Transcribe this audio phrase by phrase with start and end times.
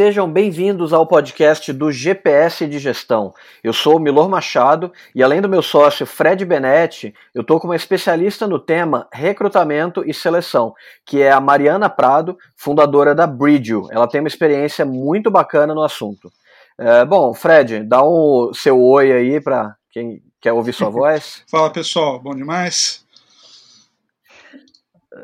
[0.00, 3.34] sejam bem-vindos ao podcast do GPS de Gestão.
[3.62, 7.68] Eu sou o Milor Machado e, além do meu sócio Fred Benetti, eu estou com
[7.68, 10.72] uma especialista no tema recrutamento e seleção,
[11.04, 13.88] que é a Mariana Prado, fundadora da Bridgeo.
[13.90, 16.32] Ela tem uma experiência muito bacana no assunto.
[16.78, 21.44] É, bom, Fred, dá um seu oi aí para quem quer ouvir sua voz.
[21.52, 23.04] Fala pessoal, bom demais?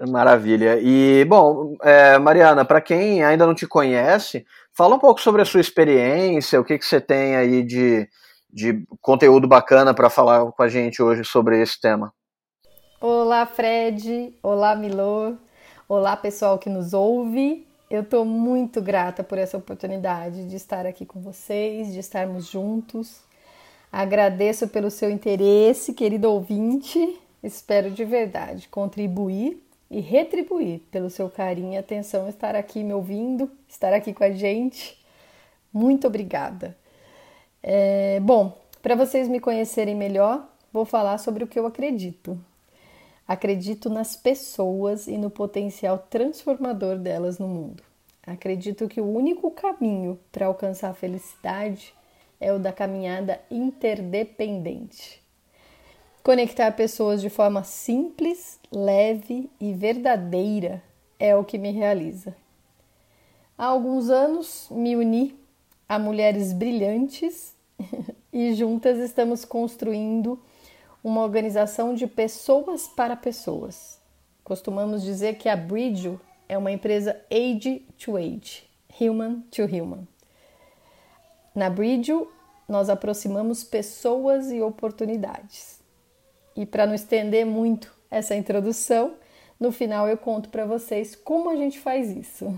[0.07, 0.79] Maravilha.
[0.83, 4.45] E, bom, é, Mariana, para quem ainda não te conhece,
[4.77, 8.07] fala um pouco sobre a sua experiência, o que, que você tem aí de,
[8.53, 12.13] de conteúdo bacana para falar com a gente hoje sobre esse tema.
[13.01, 14.35] Olá, Fred.
[14.43, 15.37] Olá, Milor.
[15.89, 17.67] Olá, pessoal que nos ouve.
[17.89, 23.21] Eu estou muito grata por essa oportunidade de estar aqui com vocês, de estarmos juntos.
[23.91, 27.19] Agradeço pelo seu interesse, querido ouvinte.
[27.43, 33.51] Espero de verdade contribuir e retribuir pelo seu carinho e atenção estar aqui me ouvindo,
[33.69, 34.99] estar aqui com a gente.
[35.73, 36.77] Muito obrigada.
[37.63, 42.39] É, bom, para vocês me conhecerem melhor, vou falar sobre o que eu acredito.
[43.27, 47.83] Acredito nas pessoas e no potencial transformador delas no mundo.
[48.25, 51.93] Acredito que o único caminho para alcançar a felicidade
[52.41, 55.26] é o da caminhada interdependente.
[56.27, 60.83] Conectar pessoas de forma simples, leve e verdadeira
[61.21, 62.35] é o que me realiza.
[63.57, 65.39] Há alguns anos me uni
[65.89, 67.55] a mulheres brilhantes
[68.33, 70.37] e juntas estamos construindo
[71.05, 74.01] uma organização de pessoas para pessoas.
[74.43, 78.69] Costumamos dizer que a Bridgeo é uma empresa age to age,
[79.01, 80.09] human to human.
[81.55, 82.27] Na Bridgeo,
[82.69, 85.86] nós aproximamos pessoas e oportunidades.
[86.57, 89.15] E para não estender muito essa introdução,
[89.61, 92.55] no final eu conto para vocês como a gente faz isso.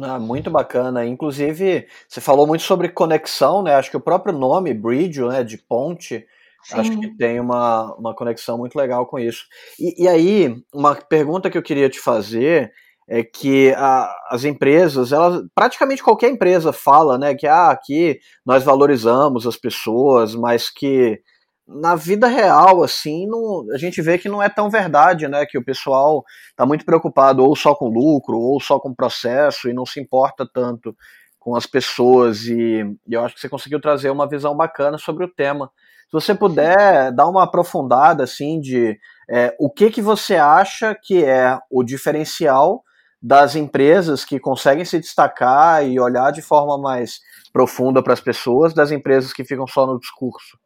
[0.00, 1.04] Ah, muito bacana.
[1.04, 3.74] Inclusive, você falou muito sobre conexão, né?
[3.74, 6.26] Acho que o próprio nome, Bridge, né, de ponte,
[6.64, 6.80] Sim.
[6.80, 9.44] acho que tem uma, uma conexão muito legal com isso.
[9.78, 12.72] E, e aí, uma pergunta que eu queria te fazer
[13.06, 18.64] é que a, as empresas, elas, praticamente qualquer empresa fala, né, que ah, aqui nós
[18.64, 21.20] valorizamos as pessoas, mas que
[21.66, 25.46] na vida real, assim, não, a gente vê que não é tão verdade, né?
[25.46, 29.72] Que o pessoal está muito preocupado ou só com lucro, ou só com processo, e
[29.72, 30.96] não se importa tanto
[31.38, 32.44] com as pessoas.
[32.46, 35.70] E, e eu acho que você conseguiu trazer uma visão bacana sobre o tema.
[36.06, 38.98] Se você puder dar uma aprofundada, assim, de
[39.30, 42.82] é, o que, que você acha que é o diferencial
[43.22, 47.20] das empresas que conseguem se destacar e olhar de forma mais
[47.52, 50.58] profunda para as pessoas, das empresas que ficam só no discurso.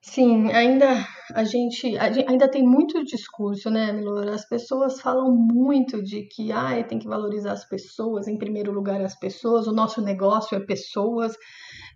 [0.00, 1.04] Sim, ainda
[1.34, 4.28] a gente, a gente ainda tem muito discurso, né, Milor?
[4.28, 9.00] As pessoas falam muito de que ah, tem que valorizar as pessoas, em primeiro lugar
[9.02, 11.34] as pessoas, o nosso negócio é pessoas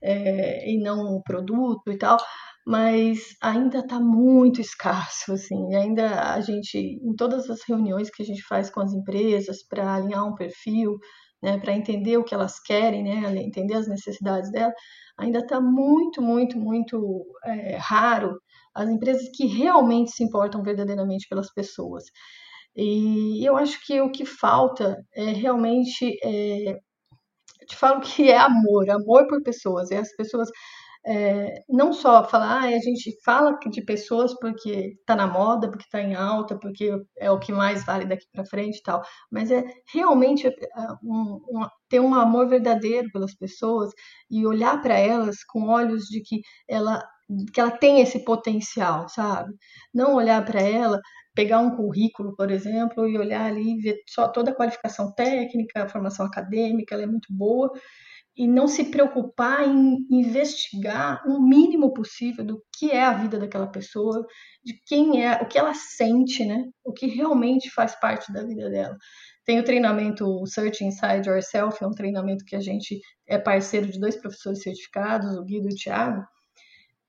[0.02, 2.18] é, e não o produto e tal,
[2.66, 8.26] mas ainda está muito escasso, assim, ainda a gente, em todas as reuniões que a
[8.26, 10.98] gente faz com as empresas para alinhar um perfil,
[11.42, 14.74] né, para entender o que elas querem, né, entender as necessidades delas,
[15.18, 18.40] ainda está muito, muito, muito é, raro
[18.74, 22.04] as empresas que realmente se importam verdadeiramente pelas pessoas.
[22.74, 26.78] E eu acho que o que falta é realmente, é,
[27.66, 30.48] te falo que é amor, amor por pessoas, é as pessoas
[31.04, 35.84] é, não só falar, ah, a gente fala de pessoas porque está na moda, porque
[35.84, 39.50] está em alta, porque é o que mais vale daqui para frente e tal, mas
[39.50, 40.52] é realmente é,
[41.02, 43.90] um, um, ter um amor verdadeiro pelas pessoas
[44.30, 47.02] e olhar para elas com olhos de que ela
[47.52, 49.54] que ela tem esse potencial, sabe?
[49.94, 51.00] Não olhar para ela
[51.34, 55.88] pegar um currículo, por exemplo, e olhar ali, ver só toda a qualificação técnica, a
[55.88, 57.70] formação acadêmica, ela é muito boa,
[58.36, 63.66] e não se preocupar em investigar o mínimo possível do que é a vida daquela
[63.66, 64.26] pessoa,
[64.64, 66.64] de quem é, o que ela sente, né?
[66.84, 68.96] O que realmente faz parte da vida dela.
[69.44, 74.00] Tem o treinamento Search Inside Yourself, é um treinamento que a gente é parceiro de
[74.00, 76.22] dois professores certificados, o Guido e o Thiago,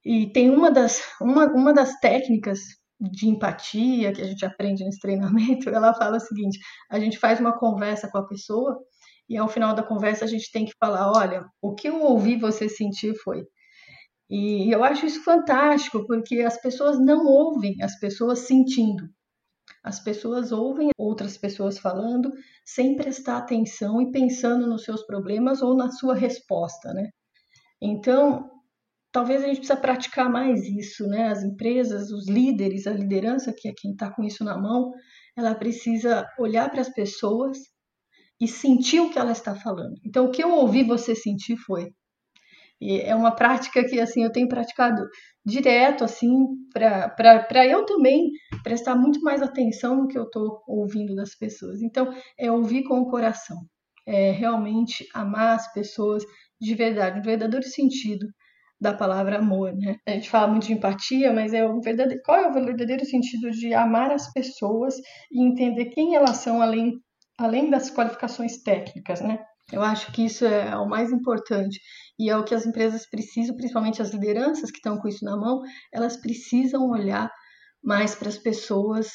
[0.03, 2.59] e tem uma das, uma, uma das técnicas
[2.99, 6.59] de empatia que a gente aprende nesse treinamento, ela fala o seguinte:
[6.89, 8.77] a gente faz uma conversa com a pessoa
[9.29, 12.35] e ao final da conversa a gente tem que falar, olha, o que eu ouvi
[12.35, 13.43] você sentir foi.
[14.29, 19.07] E eu acho isso fantástico, porque as pessoas não ouvem as pessoas sentindo.
[19.83, 22.31] As pessoas ouvem outras pessoas falando
[22.65, 27.09] sem prestar atenção e pensando nos seus problemas ou na sua resposta, né?
[27.81, 28.49] Então,
[29.11, 31.27] talvez a gente precisa praticar mais isso, né?
[31.27, 34.91] As empresas, os líderes, a liderança, que é quem está com isso na mão,
[35.35, 37.57] ela precisa olhar para as pessoas
[38.43, 39.95] e sentir o que ela está falando.
[40.05, 41.87] Então, o que eu ouvi você sentir foi.
[42.81, 45.07] E é uma prática que assim eu tenho praticado
[45.45, 46.29] direto assim
[46.73, 48.29] para eu também
[48.61, 51.81] prestar muito mais atenção no que eu estou ouvindo das pessoas.
[51.81, 53.57] Então, é ouvir com o coração,
[54.05, 56.23] é realmente amar as pessoas
[56.59, 58.27] de verdade, no verdadeiro sentido
[58.81, 59.95] da palavra amor, né?
[60.05, 63.49] A gente fala muito de empatia, mas é o verdadeiro, qual é o verdadeiro sentido
[63.51, 64.95] de amar as pessoas
[65.31, 66.91] e entender quem elas são além,
[67.37, 69.39] além das qualificações técnicas, né?
[69.71, 71.79] Eu acho que isso é o mais importante
[72.19, 75.37] e é o que as empresas precisam, principalmente as lideranças que estão com isso na
[75.37, 77.31] mão, elas precisam olhar
[77.81, 79.11] mais para as pessoas,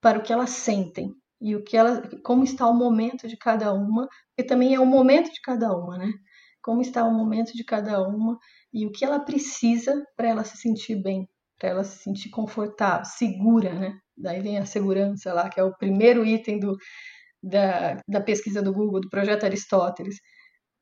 [0.00, 1.10] para o que elas sentem
[1.40, 4.86] e o que elas, como está o momento de cada uma, porque também é o
[4.86, 6.12] momento de cada uma, né?
[6.62, 8.38] Como está o momento de cada uma
[8.72, 13.04] e o que ela precisa para ela se sentir bem, para ela se sentir confortável,
[13.04, 13.98] segura, né?
[14.16, 16.76] Daí vem a segurança lá, que é o primeiro item do,
[17.42, 20.16] da, da pesquisa do Google, do projeto Aristóteles.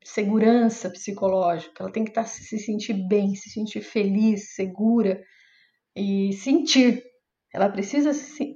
[0.03, 5.21] Segurança psicológica, ela tem que estar, tá, se sentir bem, se sentir feliz, segura
[5.95, 7.03] e sentir.
[7.53, 8.11] Ela precisa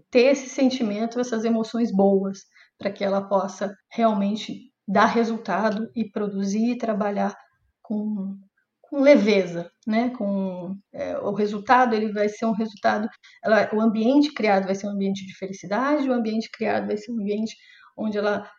[0.10, 2.40] ter esse sentimento, essas emoções boas,
[2.78, 7.36] para que ela possa realmente dar resultado e produzir e trabalhar
[7.81, 8.38] com,
[8.81, 10.10] com leveza, né?
[10.12, 13.07] Com é, o resultado ele vai ser um resultado,
[13.44, 17.12] ela, o ambiente criado vai ser um ambiente de felicidade, o ambiente criado vai ser
[17.12, 17.56] um ambiente
[17.97, 18.50] onde ela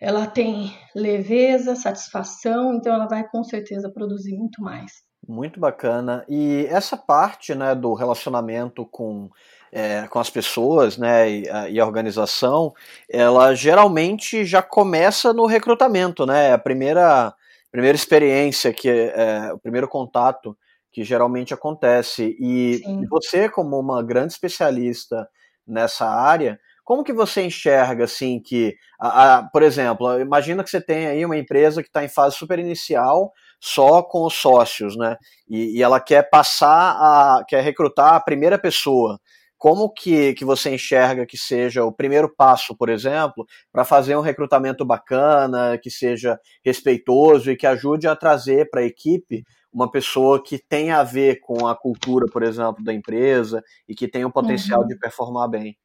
[0.00, 4.90] ela tem leveza, satisfação, então ela vai com certeza produzir muito mais.
[5.28, 6.24] Muito bacana.
[6.28, 9.30] E essa parte né, do relacionamento com,
[9.70, 12.74] é, com as pessoas né, e a, e, a, organização,
[13.08, 16.52] ela geralmente já começa no recrutamento, né?
[16.52, 17.32] A primeira
[17.70, 20.56] primeira experiência, que é, é, o primeiro contato
[20.92, 22.36] que geralmente acontece.
[22.38, 23.06] E Sim.
[23.08, 25.26] você, como uma grande especialista
[25.66, 30.80] nessa área, como que você enxerga assim que, a, a, por exemplo, imagina que você
[30.80, 35.16] tem aí uma empresa que está em fase super inicial, só com os sócios, né?
[35.48, 39.18] E, e, ela quer passar a, quer recrutar a primeira pessoa
[39.62, 44.20] como que, que você enxerga que seja o primeiro passo, por exemplo, para fazer um
[44.20, 50.42] recrutamento bacana, que seja respeitoso e que ajude a trazer para a equipe uma pessoa
[50.42, 54.32] que tenha a ver com a cultura, por exemplo, da empresa e que tenha o
[54.32, 54.86] potencial uhum.
[54.88, 55.76] de performar bem?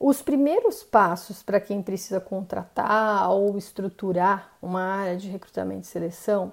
[0.00, 6.52] Os primeiros passos para quem precisa contratar ou estruturar uma área de recrutamento e seleção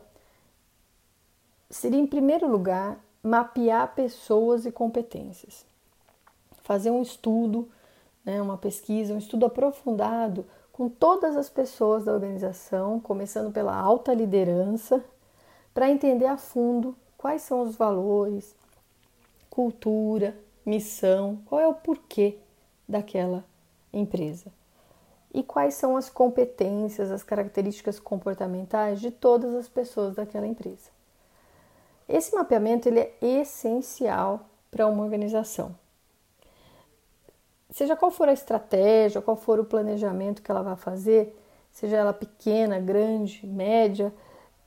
[1.70, 5.64] seria, em primeiro lugar, mapear pessoas e competências.
[6.64, 7.70] Fazer um estudo,
[8.24, 14.12] né, uma pesquisa, um estudo aprofundado com todas as pessoas da organização, começando pela alta
[14.12, 15.06] liderança,
[15.72, 18.56] para entender a fundo quais são os valores,
[19.52, 22.40] cultura, missão, qual é o porquê
[22.88, 23.44] daquela
[23.92, 24.52] empresa
[25.34, 30.90] e quais são as competências, as características comportamentais de todas as pessoas daquela empresa.
[32.08, 35.76] Esse mapeamento ele é essencial para uma organização
[37.76, 41.38] seja qual for a estratégia, qual for o planejamento que ela vai fazer,
[41.74, 44.14] seja ela pequena, grande, média,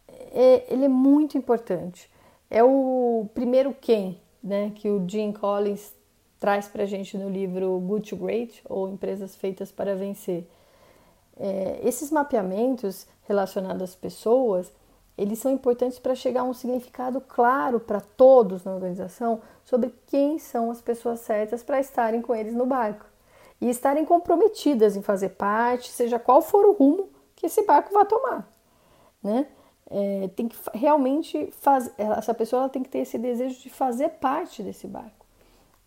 [0.06, 2.10] é, ele é muito importante.
[2.50, 5.94] É o primeiro quem, né, que o Jim Collins
[6.38, 10.44] traz para a gente no livro Good to Great ou Empresas Feitas para Vencer.
[11.36, 14.72] É, esses mapeamentos relacionados às pessoas,
[15.16, 20.38] eles são importantes para chegar a um significado claro para todos na organização sobre quem
[20.38, 23.04] são as pessoas certas para estarem com eles no barco
[23.60, 28.04] e estarem comprometidas em fazer parte, seja qual for o rumo que esse barco vai
[28.04, 28.48] tomar,
[29.22, 29.46] né?
[29.90, 34.62] É, tem que realmente fazer, essa pessoa tem que ter esse desejo de fazer parte
[34.62, 35.17] desse barco.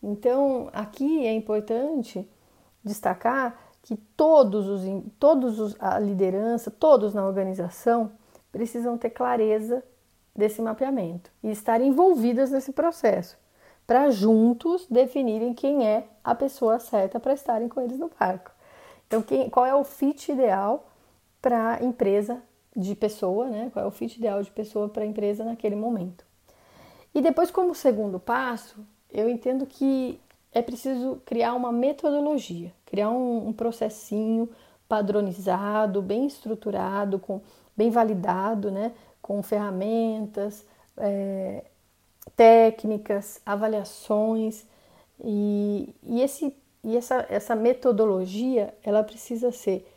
[0.02, 2.28] Então, aqui é importante
[2.84, 4.82] destacar que todos os,
[5.20, 8.12] todos os, a liderança, todos na organização
[8.52, 9.84] precisam ter clareza
[10.36, 13.38] desse mapeamento e estar envolvidas nesse processo,
[13.86, 18.52] para juntos definirem quem é a pessoa certa para estarem com eles no barco.
[19.08, 20.88] Então, quem, qual é o fit ideal
[21.42, 22.42] para a empresa
[22.76, 23.70] de pessoa, né?
[23.74, 26.24] Qual é o fit ideal de pessoa para a empresa naquele momento?
[27.14, 30.20] E depois, como segundo passo, eu entendo que
[30.52, 34.50] é preciso criar uma metodologia, criar um, um processinho
[34.88, 37.42] padronizado, bem estruturado, com
[37.76, 38.92] bem validado, né,
[39.22, 40.66] com ferramentas,
[40.98, 41.64] é,
[42.36, 44.66] técnicas, avaliações.
[45.24, 49.88] E, e, esse, e essa, essa metodologia ela precisa ser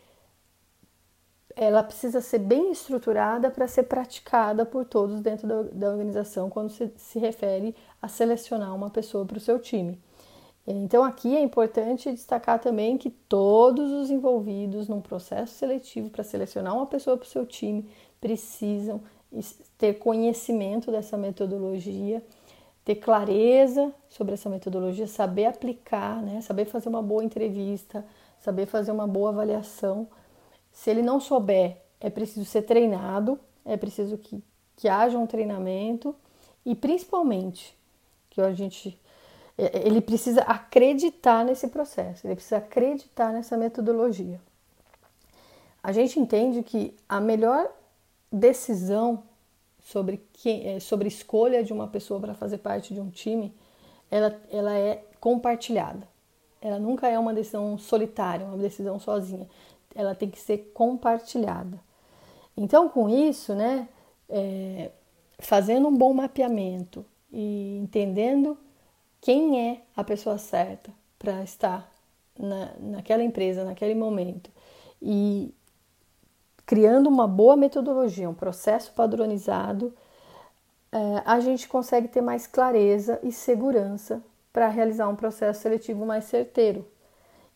[1.56, 6.70] ela precisa ser bem estruturada para ser praticada por todos dentro da, da organização quando
[6.70, 9.98] se, se refere a selecionar uma pessoa para o seu time.
[10.66, 16.74] Então, aqui é importante destacar também que todos os envolvidos num processo seletivo para selecionar
[16.74, 17.86] uma pessoa para o seu time
[18.18, 19.02] precisam
[19.76, 22.24] ter conhecimento dessa metodologia,
[22.82, 26.40] ter clareza sobre essa metodologia, saber aplicar, né?
[26.40, 28.04] saber fazer uma boa entrevista,
[28.40, 30.08] saber fazer uma boa avaliação.
[30.74, 34.44] Se ele não souber, é preciso ser treinado, é preciso que,
[34.76, 36.14] que haja um treinamento
[36.66, 37.74] e principalmente
[38.28, 39.00] que a gente
[39.56, 44.40] é, é, ele precisa acreditar nesse processo, ele precisa acreditar nessa metodologia.
[45.82, 47.70] A gente entende que a melhor
[48.32, 49.22] decisão
[49.80, 53.54] sobre, quem, é, sobre escolha de uma pessoa para fazer parte de um time,
[54.10, 56.08] ela, ela é compartilhada.
[56.60, 59.46] Ela nunca é uma decisão solitária, uma decisão sozinha.
[59.94, 61.80] Ela tem que ser compartilhada.
[62.56, 63.88] Então, com isso, né,
[64.28, 64.90] é,
[65.38, 68.56] fazendo um bom mapeamento e entendendo
[69.20, 71.90] quem é a pessoa certa para estar
[72.38, 74.50] na, naquela empresa, naquele momento,
[75.00, 75.54] e
[76.66, 79.94] criando uma boa metodologia, um processo padronizado,
[80.92, 84.22] é, a gente consegue ter mais clareza e segurança
[84.52, 86.86] para realizar um processo seletivo mais certeiro.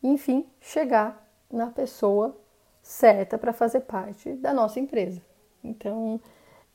[0.03, 2.37] Enfim, chegar na pessoa
[2.83, 5.23] certa para fazer parte da nossa empresa.
[5.63, 6.21] Então,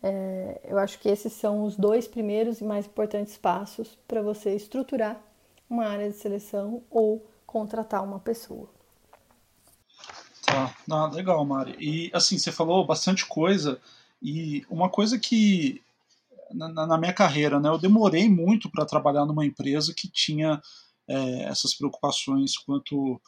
[0.01, 4.55] é, eu acho que esses são os dois primeiros e mais importantes passos para você
[4.55, 5.19] estruturar
[5.69, 8.69] uma área de seleção ou contratar uma pessoa.
[10.45, 11.75] Tá, ah, legal, Mari.
[11.79, 13.79] E assim, você falou bastante coisa,
[14.21, 15.81] e uma coisa que
[16.53, 20.61] na, na minha carreira, né, eu demorei muito para trabalhar numa empresa que tinha
[21.07, 23.19] é, essas preocupações quanto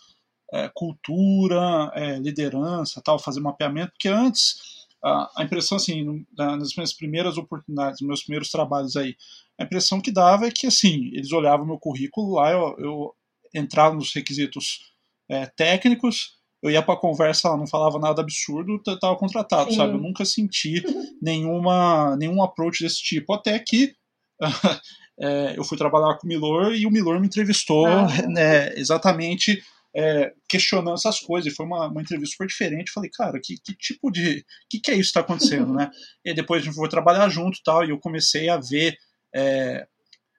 [0.54, 7.38] é, cultura, é, liderança, tal, fazer mapeamento, porque antes a, impressão, assim, nas minhas primeiras
[7.38, 9.16] oportunidades, nos meus primeiros trabalhos aí,
[9.60, 13.16] a impressão que dava é que, assim, eles olhavam meu currículo lá, eu, eu
[13.54, 14.92] entrava nos requisitos
[15.30, 19.78] é, técnicos, eu ia para a conversa, ela não falava nada absurdo, estava contratado, Sim.
[19.78, 19.94] sabe?
[19.94, 20.82] Eu nunca senti
[21.22, 23.94] nenhuma, nenhum approach desse tipo, até que
[25.20, 28.08] é, eu fui trabalhar com o Milor e o Milor me entrevistou ah.
[28.28, 29.62] né, exatamente
[29.96, 31.52] é, questionando essas coisas.
[31.52, 32.92] E foi uma, uma entrevista super diferente.
[32.92, 34.46] Falei, cara, que, que tipo de.
[34.70, 35.90] que, que é isso que está acontecendo, né?
[36.24, 38.98] E depois a gente foi trabalhar junto tal, e eu comecei a ver
[39.34, 39.88] é,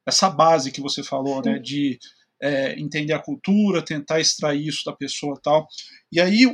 [0.07, 1.59] essa base que você falou, né?
[1.59, 1.99] De
[2.41, 5.67] é, entender a cultura, tentar extrair isso da pessoa tal.
[6.13, 6.45] E aí,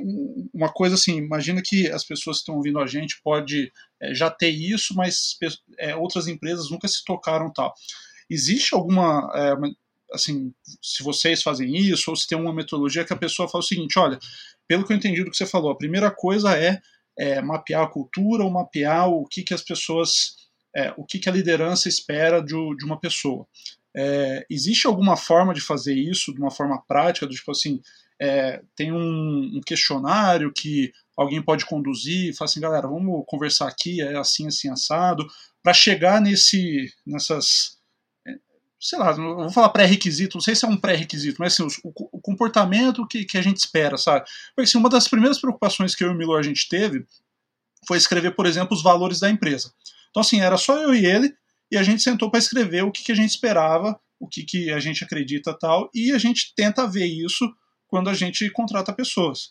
[0.54, 4.30] uma coisa assim, imagina que as pessoas que estão ouvindo a gente pode é, já
[4.30, 5.36] ter isso, mas
[5.78, 7.74] é, outras empresas nunca se tocaram tal.
[8.30, 9.54] Existe alguma é,
[10.12, 13.66] assim, se vocês fazem isso, ou se tem uma metodologia que a pessoa fala o
[13.66, 14.18] seguinte: olha,
[14.66, 16.80] pelo que eu entendi do que você falou, a primeira coisa é,
[17.18, 20.36] é mapear a cultura ou mapear o que, que as pessoas,
[20.74, 23.46] é, o que, que a liderança espera de, de uma pessoa.
[23.94, 27.80] É, existe alguma forma de fazer isso de uma forma prática, do tipo assim,
[28.20, 33.68] é, tem um, um, questionário que alguém pode conduzir e falar assim, galera, vamos conversar
[33.68, 35.26] aqui, é assim, assim, assado,
[35.62, 37.78] para chegar nesse, nessas
[38.82, 41.92] sei lá, não vou falar pré-requisito, não sei se é um pré-requisito, mas assim, o,
[42.12, 44.26] o, comportamento que, que a gente espera, sabe?
[44.56, 47.06] Porque assim, uma das primeiras preocupações que eu e o Milor a gente teve
[47.86, 49.72] foi escrever, por exemplo, os valores da empresa.
[50.10, 51.32] Então, assim, era só eu e ele,
[51.70, 54.70] e a gente sentou para escrever o que, que a gente esperava, o que, que
[54.70, 57.48] a gente acredita tal, e a gente tenta ver isso
[57.86, 59.50] quando a gente contrata pessoas.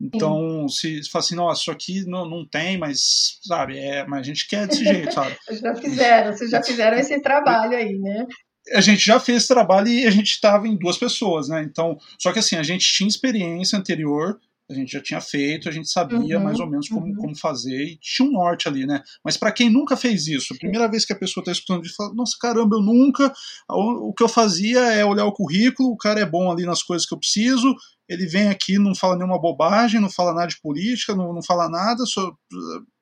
[0.00, 1.02] Então, Sim.
[1.02, 4.46] se fala assim, nossa, isso aqui não, não tem, mas, sabe, é, mas a gente
[4.46, 5.34] quer desse jeito, sabe?
[5.50, 8.26] já fizeram, vocês já fizeram esse trabalho aí, né?
[8.72, 11.62] A gente já fez esse trabalho e a gente estava em duas pessoas, né?
[11.62, 15.72] Então, só que assim, a gente tinha experiência anterior, a gente já tinha feito, a
[15.72, 17.14] gente sabia uhum, mais ou menos como, uhum.
[17.14, 19.00] como fazer e tinha um norte ali, né?
[19.24, 21.94] Mas para quem nunca fez isso, a primeira vez que a pessoa está escutando e
[21.94, 23.32] fala, nossa, caramba, eu nunca.
[23.70, 26.82] O, o, que eu fazia é olhar o currículo, o cara é bom ali nas
[26.82, 27.72] coisas que eu preciso,
[28.08, 31.68] ele vem aqui, não fala nenhuma bobagem, não fala nada de política, não, não fala
[31.68, 32.32] nada, só,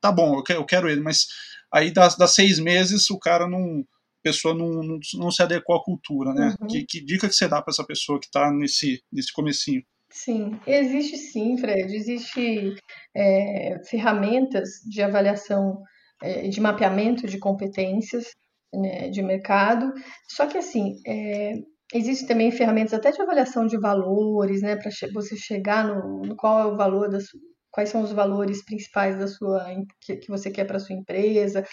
[0.01, 1.27] tá bom, eu quero, eu quero ele, mas
[1.73, 3.85] aí dá, dá seis meses o cara não
[4.25, 6.55] pessoa não, não, não, se adequou à cultura, né?
[6.61, 6.67] Uhum.
[6.67, 9.83] Que, que, dica que você dá para essa pessoa que está nesse, nesse comecinho?
[10.11, 11.95] Sim, existe sim, Fred.
[11.95, 12.75] Existe
[13.15, 15.83] é, ferramentas de avaliação,
[16.23, 18.29] é, de mapeamento de competências
[18.73, 19.93] né, de mercado.
[20.29, 21.53] Só que assim, é,
[21.93, 26.61] Existem também ferramentas até de avaliação de valores, né, para você chegar no, no, qual
[26.61, 27.27] é o valor das
[27.75, 29.67] quais são os valores principais da sua
[30.01, 31.67] que, que você quer para sua empresa.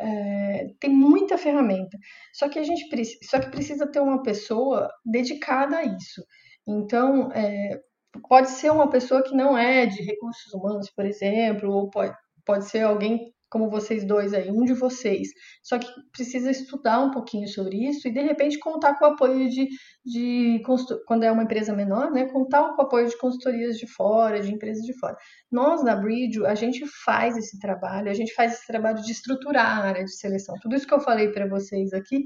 [0.00, 1.98] É, tem muita ferramenta.
[2.32, 2.88] Só que a gente
[3.24, 6.24] só que precisa ter uma pessoa dedicada a isso.
[6.64, 7.80] Então, é,
[8.28, 12.14] pode ser uma pessoa que não é de recursos humanos, por exemplo, ou pode,
[12.46, 15.28] pode ser alguém como vocês dois aí, um de vocês.
[15.62, 19.48] Só que precisa estudar um pouquinho sobre isso e de repente contar com o apoio
[19.48, 19.68] de,
[20.04, 20.62] de
[21.06, 22.26] quando é uma empresa menor, né?
[22.26, 25.16] Contar com o apoio de consultorias de fora, de empresas de fora.
[25.50, 29.78] Nós na Bridge, a gente faz esse trabalho, a gente faz esse trabalho de estruturar
[29.78, 30.54] a área de seleção.
[30.60, 32.24] Tudo isso que eu falei para vocês aqui,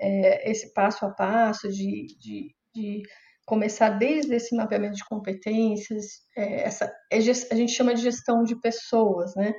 [0.00, 3.02] é, esse passo a passo de, de, de
[3.46, 6.06] começar desde esse mapeamento de competências,
[6.36, 9.54] é, essa, é, a gente chama de gestão de pessoas, né?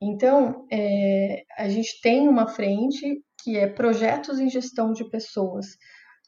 [0.00, 5.76] Então, é, a gente tem uma frente que é projetos em gestão de pessoas,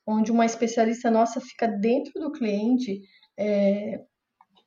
[0.07, 3.01] onde uma especialista nossa fica dentro do cliente
[3.39, 4.01] é,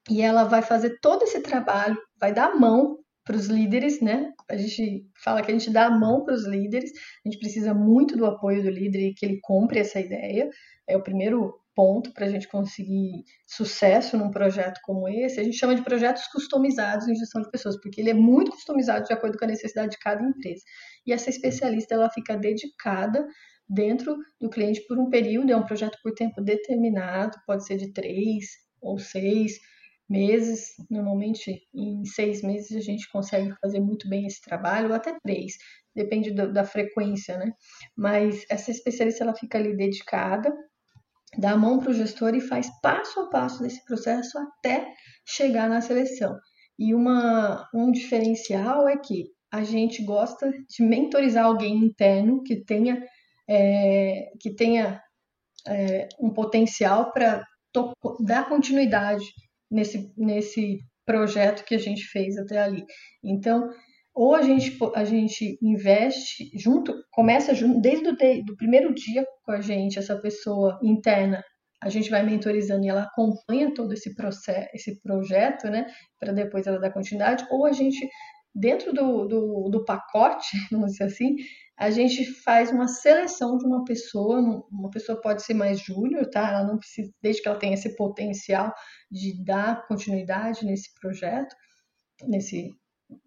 [0.10, 4.32] e ela vai fazer todo esse trabalho, vai dar a mão para os líderes, né?
[4.48, 6.92] A gente fala que a gente dá a mão para os líderes,
[7.26, 10.50] a gente precisa muito do apoio do líder e que ele compre essa ideia.
[10.88, 15.58] É o primeiro ponto para a gente conseguir sucesso num projeto como esse, a gente
[15.58, 19.38] chama de projetos customizados em gestão de pessoas, porque ele é muito customizado de acordo
[19.38, 20.64] com a necessidade de cada empresa.
[21.06, 23.28] E essa especialista ela fica dedicada
[23.68, 27.92] dentro do cliente por um período, é um projeto por tempo determinado, pode ser de
[27.92, 28.46] três
[28.82, 29.60] ou seis
[30.10, 30.76] meses.
[30.90, 35.58] Normalmente, em seis meses, a gente consegue fazer muito bem esse trabalho, ou até três,
[35.96, 37.52] depende do, da frequência, né?
[37.98, 40.54] Mas essa especialista ela fica ali dedicada
[41.38, 44.88] dá a mão para o gestor e faz passo a passo desse processo até
[45.26, 46.38] chegar na seleção.
[46.78, 53.02] E uma, um diferencial é que a gente gosta de mentorizar alguém interno que tenha,
[53.48, 55.02] é, que tenha
[55.68, 57.44] é, um potencial para
[58.20, 59.26] dar continuidade
[59.72, 62.84] nesse, nesse projeto que a gente fez até ali.
[63.24, 63.70] Então,
[64.16, 69.52] ou a gente, a gente investe junto, começa junto, desde o do primeiro dia com
[69.52, 71.44] a gente, essa pessoa interna,
[71.84, 75.86] a gente vai mentorizando e ela acompanha todo esse processo, esse projeto, né,
[76.18, 78.08] para depois ela dar continuidade, ou a gente,
[78.56, 81.36] dentro do, do, do pacote, vamos dizer assim,
[81.78, 84.40] a gente faz uma seleção de uma pessoa,
[84.72, 86.48] uma pessoa pode ser mais júnior, tá?
[86.48, 88.74] Ela não precisa, desde que ela tenha esse potencial
[89.12, 91.54] de dar continuidade nesse projeto,
[92.30, 92.72] nesse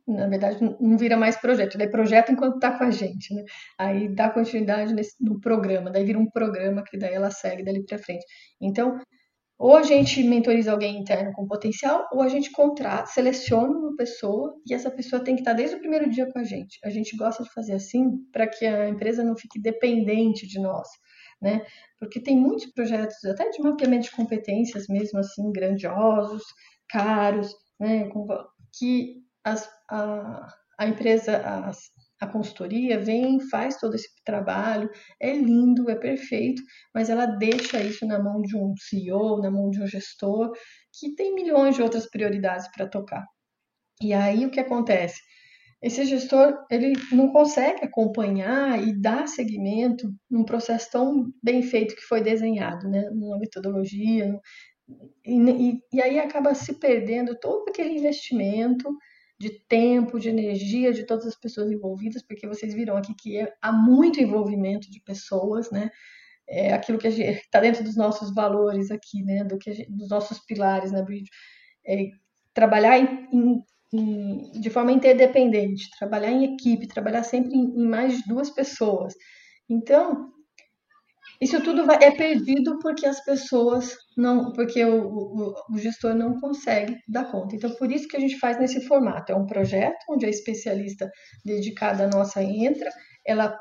[0.06, 3.44] na verdade, não vira mais projeto, é projeto enquanto está com a gente, né?
[3.78, 7.84] Aí dá continuidade nesse, no programa, daí vira um programa que daí ela segue dali
[7.84, 8.24] para frente.
[8.60, 8.98] Então,
[9.58, 14.54] ou a gente mentoriza alguém interno com potencial, ou a gente contrata, seleciona uma pessoa
[14.64, 16.78] e essa pessoa tem que estar desde o primeiro dia com a gente.
[16.84, 20.88] A gente gosta de fazer assim para que a empresa não fique dependente de nós,
[21.42, 21.66] né?
[21.98, 26.44] Porque tem muitos projetos, até de mapeamento de competências mesmo assim, grandiosos,
[26.88, 28.08] caros, né?
[28.78, 31.36] Que as, a, a empresa,
[32.20, 36.62] a, consultoria vem, faz todo esse trabalho, é lindo, é perfeito,
[36.94, 40.52] mas ela deixa isso na mão de um CEO, na mão de um gestor,
[40.98, 43.24] que tem milhões de outras prioridades para tocar.
[44.00, 45.20] E aí o que acontece?
[45.80, 52.02] Esse gestor ele não consegue acompanhar e dar seguimento num processo tão bem feito que
[52.02, 53.08] foi desenhado, né?
[53.10, 54.38] numa metodologia,
[55.24, 58.88] e, e, e aí acaba se perdendo todo aquele investimento
[59.38, 63.52] de tempo, de energia de todas as pessoas envolvidas, porque vocês viram aqui que é,
[63.62, 65.90] há muito envolvimento de pessoas, né?
[66.48, 69.44] É aquilo que está dentro dos nossos valores aqui, né?
[69.44, 71.30] Do que gente, dos nossos pilares na Bridge.
[71.86, 72.10] É
[72.52, 78.16] trabalhar em, em, em, de forma interdependente, trabalhar em equipe, trabalhar sempre em, em mais
[78.16, 79.14] de duas pessoas.
[79.68, 80.32] Então,
[81.40, 86.40] isso tudo vai, é perdido porque as pessoas não, porque o, o, o, gestor não
[86.40, 87.54] consegue dar conta.
[87.54, 89.30] Então, por isso que a gente faz nesse formato.
[89.30, 91.08] É um projeto onde a especialista
[91.44, 92.90] dedicada nossa entra,
[93.24, 93.56] ela,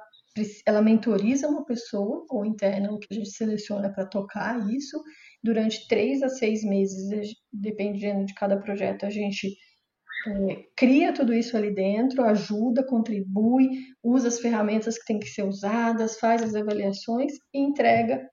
[0.65, 4.99] ela mentoriza uma pessoa ou interna, o que a gente seleciona para tocar isso.
[5.43, 7.07] Durante três a seis meses,
[7.53, 9.55] dependendo de cada projeto, a gente
[10.27, 13.69] é, cria tudo isso ali dentro, ajuda, contribui,
[14.03, 18.29] usa as ferramentas que tem que ser usadas, faz as avaliações e entrega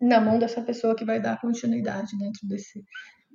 [0.00, 2.82] na mão dessa pessoa que vai dar continuidade dentro desse.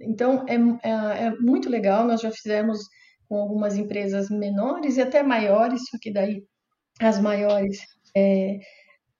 [0.01, 0.55] Então é,
[0.87, 2.07] é, é muito legal.
[2.07, 2.79] Nós já fizemos
[3.27, 6.43] com algumas empresas menores e até maiores, só que daí
[6.99, 7.79] as maiores
[8.17, 8.59] é,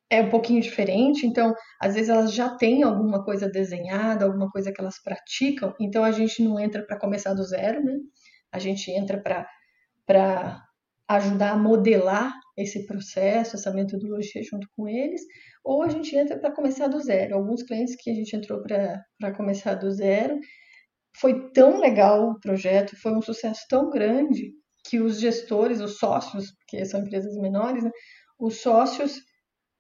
[0.10, 1.26] é um pouquinho diferente.
[1.26, 5.76] Então, às vezes elas já têm alguma coisa desenhada, alguma coisa que elas praticam.
[5.80, 7.94] Então a gente não entra para começar do zero, né?
[8.52, 9.22] A gente entra
[10.06, 10.64] para
[11.08, 15.22] ajudar a modelar esse processo, essa metodologia junto com eles,
[15.64, 17.36] ou a gente entra para começar do zero.
[17.36, 20.40] Alguns clientes que a gente entrou para começar do zero,
[21.16, 24.54] foi tão legal o projeto, foi um sucesso tão grande
[24.86, 27.92] que os gestores, os sócios, porque são empresas menores, né,
[28.40, 29.20] os sócios,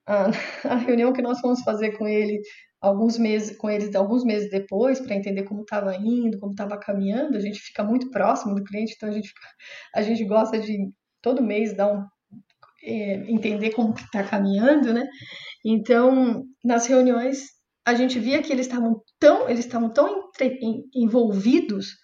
[0.10, 0.32] a,
[0.74, 2.42] a reunião que nós fomos fazer com ele
[2.82, 7.38] alguns meses com eles alguns meses depois para entender como estava indo, como estava caminhando.
[7.38, 9.32] A gente fica muito próximo do cliente, então a gente,
[9.96, 10.90] a gente gosta de
[11.22, 12.06] todo mês dar um
[12.82, 15.06] é, entender como está caminhando, né?
[15.66, 17.48] Então, nas reuniões,
[17.86, 20.58] a gente via que eles estavam tão, eles estavam tão entre,
[20.96, 21.96] envolvidos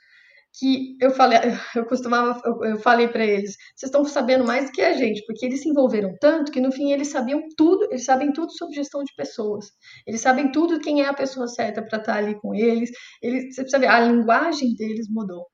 [0.57, 1.39] que eu falei,
[1.75, 5.45] eu costumava, eu, falei para eles, vocês estão sabendo mais do que a gente, porque
[5.45, 9.03] eles se envolveram tanto que no fim eles sabiam tudo, eles sabem tudo sobre gestão
[9.03, 9.65] de pessoas,
[10.07, 12.89] eles sabem tudo quem é a pessoa certa para estar tá ali com eles,
[13.21, 15.45] eles, você precisa ver, a linguagem deles mudou.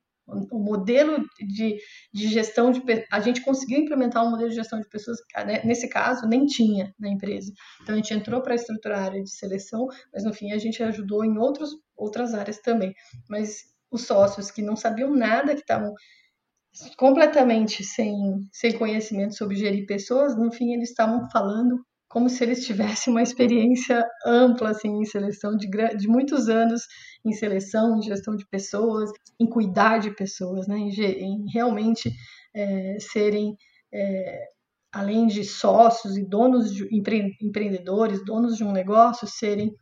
[0.49, 1.77] O modelo de,
[2.13, 5.89] de gestão de a gente conseguiu implementar um modelo de gestão de pessoas né, nesse
[5.89, 7.51] caso nem tinha na empresa.
[7.81, 10.81] Então a gente entrou para estruturar a área de seleção mas no fim a gente
[10.81, 12.93] ajudou em outros, outras áreas também.
[13.29, 15.93] Mas os sócios que não sabiam nada, que estavam
[16.97, 18.15] completamente sem,
[18.51, 23.21] sem conhecimento sobre gerir pessoas, no fim eles estavam falando como se eles tivessem uma
[23.21, 26.83] experiência ampla assim em seleção de, de muitos anos
[27.25, 30.77] em seleção, em gestão de pessoas, em cuidar de pessoas, né?
[30.77, 32.11] em, em realmente
[32.53, 33.55] é, serem
[33.93, 34.45] é,
[34.91, 39.73] além de sócios e donos de empre, empreendedores, donos de um negócio, serem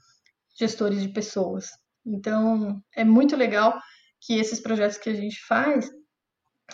[0.57, 1.67] gestores de pessoas.
[2.05, 3.79] Então é muito legal
[4.21, 5.89] que esses projetos que a gente faz,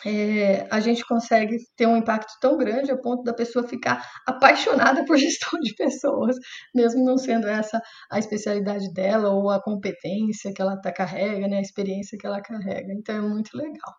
[0.03, 5.05] é, a gente consegue ter um impacto tão grande a ponto da pessoa ficar apaixonada
[5.05, 6.35] por gestão de pessoas,
[6.73, 7.81] mesmo não sendo essa
[8.11, 12.41] a especialidade dela ou a competência que ela tá, carrega, né, a experiência que ela
[12.41, 12.93] carrega.
[12.93, 13.93] Então é muito legal.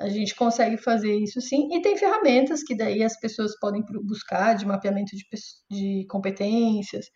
[0.00, 4.54] A gente consegue fazer isso sim, e tem ferramentas que daí as pessoas podem buscar
[4.54, 5.24] de mapeamento de,
[5.70, 7.06] de competências,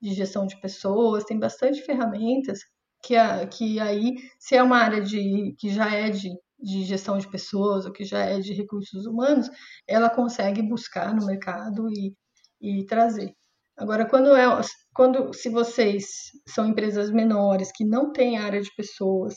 [0.00, 2.60] de gestão de pessoas, tem bastante ferramentas
[3.04, 7.18] que, a, que aí, se é uma área de, que já é de, de gestão
[7.18, 9.48] de pessoas ou que já é de recursos humanos,
[9.86, 12.14] ela consegue buscar no mercado e,
[12.60, 13.32] e trazer.
[13.76, 14.44] Agora, quando é,
[14.94, 19.34] quando se vocês são empresas menores que não têm área de pessoas,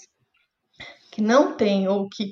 [1.11, 2.31] que não têm ou que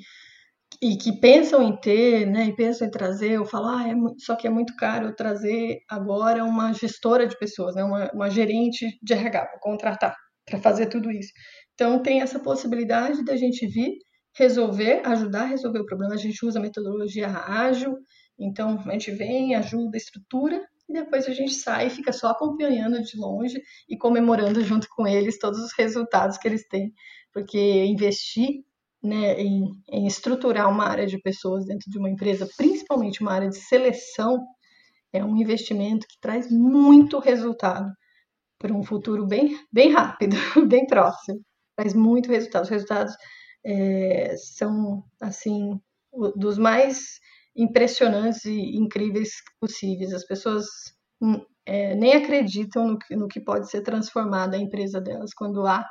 [0.82, 4.36] e que pensam em ter, né, e pensam em trazer, eu falo, ah, é, só
[4.36, 9.14] que é muito caro trazer agora uma gestora de pessoas, né, uma, uma gerente de
[9.14, 10.14] RH, vou contratar
[10.46, 11.32] para fazer tudo isso.
[11.74, 13.98] Então, tem essa possibilidade da gente vir
[14.34, 16.14] resolver, ajudar a resolver o problema.
[16.14, 17.96] A gente usa a metodologia ágil,
[18.38, 23.02] então a gente vem, ajuda, estrutura, e depois a gente sai e fica só acompanhando
[23.02, 26.92] de longe e comemorando junto com eles todos os resultados que eles têm.
[27.32, 28.62] Porque investir
[29.02, 33.48] né, em, em estruturar uma área de pessoas dentro de uma empresa, principalmente uma área
[33.48, 34.38] de seleção,
[35.12, 37.90] é um investimento que traz muito resultado
[38.58, 40.36] para um futuro bem, bem rápido,
[40.68, 41.40] bem próximo.
[41.76, 42.64] Traz muito resultado.
[42.64, 43.14] Os resultados
[43.64, 45.78] é, são, assim,
[46.36, 47.20] dos mais
[47.54, 50.12] impressionantes e incríveis possíveis.
[50.12, 50.66] As pessoas
[51.20, 55.66] hum, é, nem acreditam no que, no que pode ser transformada a empresa delas quando
[55.66, 55.84] há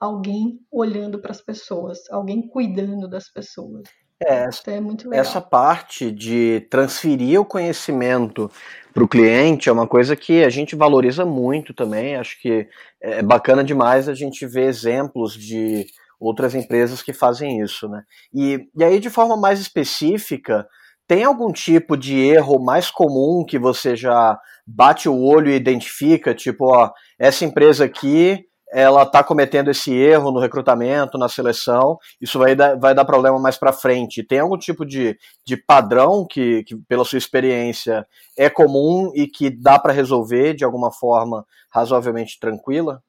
[0.00, 3.82] alguém olhando para as pessoas, alguém cuidando das pessoas.
[4.26, 5.18] É, é.
[5.18, 8.50] Essa parte de transferir o conhecimento
[8.92, 12.16] para o cliente é uma coisa que a gente valoriza muito também.
[12.16, 12.68] Acho que
[13.00, 15.86] é bacana demais a gente ver exemplos de
[16.20, 18.04] outras empresas que fazem isso, né?
[18.32, 20.66] E, e aí, de forma mais específica,
[21.08, 26.34] tem algum tipo de erro mais comum que você já bate o olho e identifica?
[26.34, 32.38] Tipo, ó, essa empresa aqui ela está cometendo esse erro no recrutamento, na seleção, isso
[32.38, 34.22] vai dar, vai dar problema mais para frente.
[34.22, 38.06] Tem algum tipo de, de padrão que, que, pela sua experiência,
[38.36, 43.02] é comum e que dá para resolver de alguma forma razoavelmente tranquila?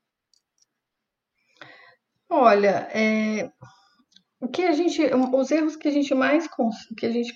[2.30, 3.49] Olha, é,
[4.41, 5.02] o que a gente,
[5.34, 6.45] os erros que a gente mais
[6.97, 7.34] que a gente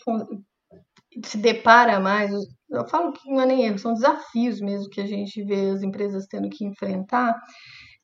[1.24, 2.32] se depara mais,
[2.70, 5.82] eu falo que não é nem erro, são desafios mesmo que a gente vê as
[5.82, 7.34] empresas tendo que enfrentar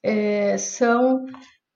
[0.04, 1.26] é, são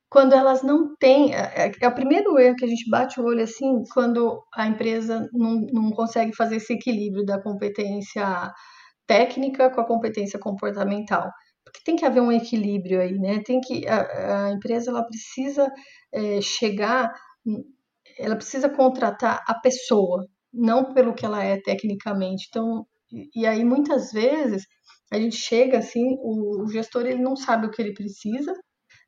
[0.10, 1.34] quando elas não têm.
[1.34, 4.68] É, é, é, o primeiro erro que a gente bate o olho assim, quando a
[4.68, 8.52] empresa não, não consegue fazer esse equilíbrio da competência
[9.06, 11.30] técnica com a competência comportamental.
[11.64, 13.42] Porque tem que haver um equilíbrio aí, né?
[13.46, 15.72] Tem que a, a empresa ela precisa
[16.14, 17.12] é, chegar,
[18.20, 22.48] ela precisa contratar a pessoa, não pelo que ela é tecnicamente.
[22.50, 22.86] Então,
[23.36, 24.66] e aí muitas vezes
[25.12, 28.54] a gente chega assim, o, o gestor ele não sabe o que ele precisa,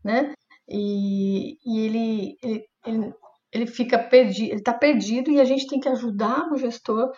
[0.03, 0.33] né?
[0.67, 3.13] E, e ele, ele, ele,
[3.51, 7.11] ele fica perdido, ele está perdido e a gente tem que ajudar o gestor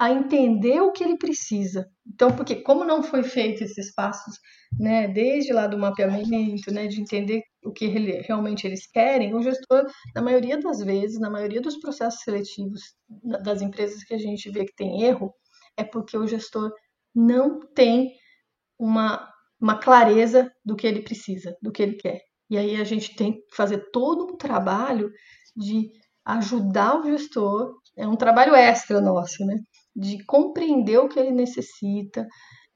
[0.00, 1.86] a entender o que ele precisa.
[2.06, 4.34] Então, porque como não foi feito esses passos,
[4.78, 9.42] né, desde lá do mapeamento, né, de entender o que ele, realmente eles querem, o
[9.42, 12.80] gestor, na maioria das vezes, na maioria dos processos seletivos
[13.44, 15.34] das empresas que a gente vê que tem erro,
[15.76, 16.72] é porque o gestor
[17.14, 18.12] não tem
[18.78, 19.28] uma,
[19.60, 22.20] uma clareza do que ele precisa, do que ele quer.
[22.48, 25.10] E aí a gente tem que fazer todo um trabalho
[25.56, 25.90] de
[26.24, 29.56] ajudar o gestor é um trabalho extra nosso, né?
[29.94, 32.26] De compreender o que ele necessita,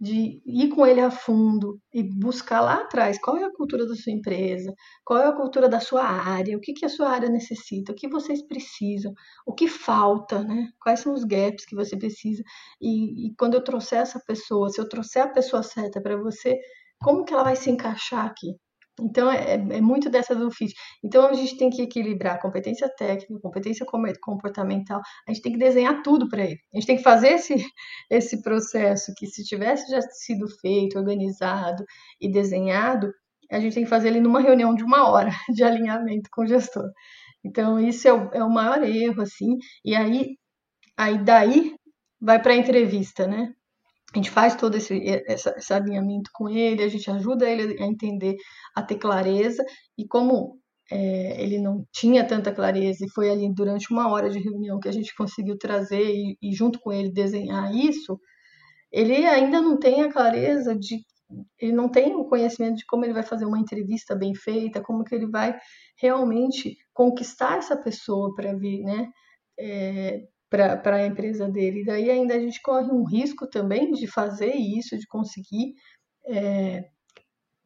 [0.05, 3.95] de ir com ele a fundo e buscar lá atrás qual é a cultura da
[3.95, 4.73] sua empresa,
[5.05, 7.95] qual é a cultura da sua área, o que, que a sua área necessita, o
[7.95, 9.13] que vocês precisam,
[9.47, 10.69] o que falta, né?
[10.81, 12.43] quais são os gaps que você precisa.
[12.81, 16.59] E, e quando eu trouxer essa pessoa, se eu trouxer a pessoa certa para você,
[17.01, 18.55] como que ela vai se encaixar aqui?
[19.01, 20.73] Então, é, é, muito dessa do fit.
[21.03, 23.85] Então, a gente tem que equilibrar competência técnica, competência
[24.21, 25.01] comportamental.
[25.27, 26.59] A gente tem que desenhar tudo para ele.
[26.73, 27.55] A gente tem que fazer esse,
[28.11, 31.85] esse processo que, se tivesse já sido feito, organizado
[32.21, 33.13] e desenhado,
[33.51, 36.47] a gente tem que fazer ele numa reunião de uma hora de alinhamento com o
[36.47, 36.89] gestor.
[37.45, 39.59] Então, isso é o, é o maior erro, assim.
[39.85, 40.37] E aí,
[40.97, 41.75] aí daí
[42.21, 43.53] vai para a entrevista, né?
[44.15, 44.95] A gente faz todo esse,
[45.27, 48.37] esse, esse alinhamento com ele, a gente ajuda ele a entender,
[48.77, 49.65] a ter clareza,
[49.99, 54.39] e como é, ele não tinha tanta clareza e foi ali durante uma hora de
[54.39, 58.19] reunião que a gente conseguiu trazer e, e, junto com ele desenhar isso,
[58.93, 60.99] ele ainda não tem a clareza de
[61.59, 65.03] ele não tem o conhecimento de como ele vai fazer uma entrevista bem feita, como
[65.03, 65.59] que ele vai
[65.99, 69.09] realmente conquistar essa pessoa para vir, né,
[69.59, 71.81] é, para a empresa dele.
[71.83, 75.75] E daí ainda a gente corre um risco também de fazer isso, de conseguir
[76.27, 76.85] é,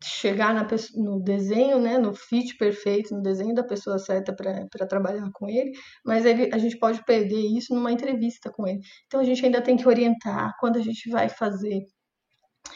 [0.03, 5.29] chegar na, no desenho, né, no fit perfeito, no desenho da pessoa certa para trabalhar
[5.33, 5.73] com ele,
[6.05, 8.81] mas ele, a gente pode perder isso numa entrevista com ele.
[9.07, 11.81] Então a gente ainda tem que orientar quando a gente vai fazer.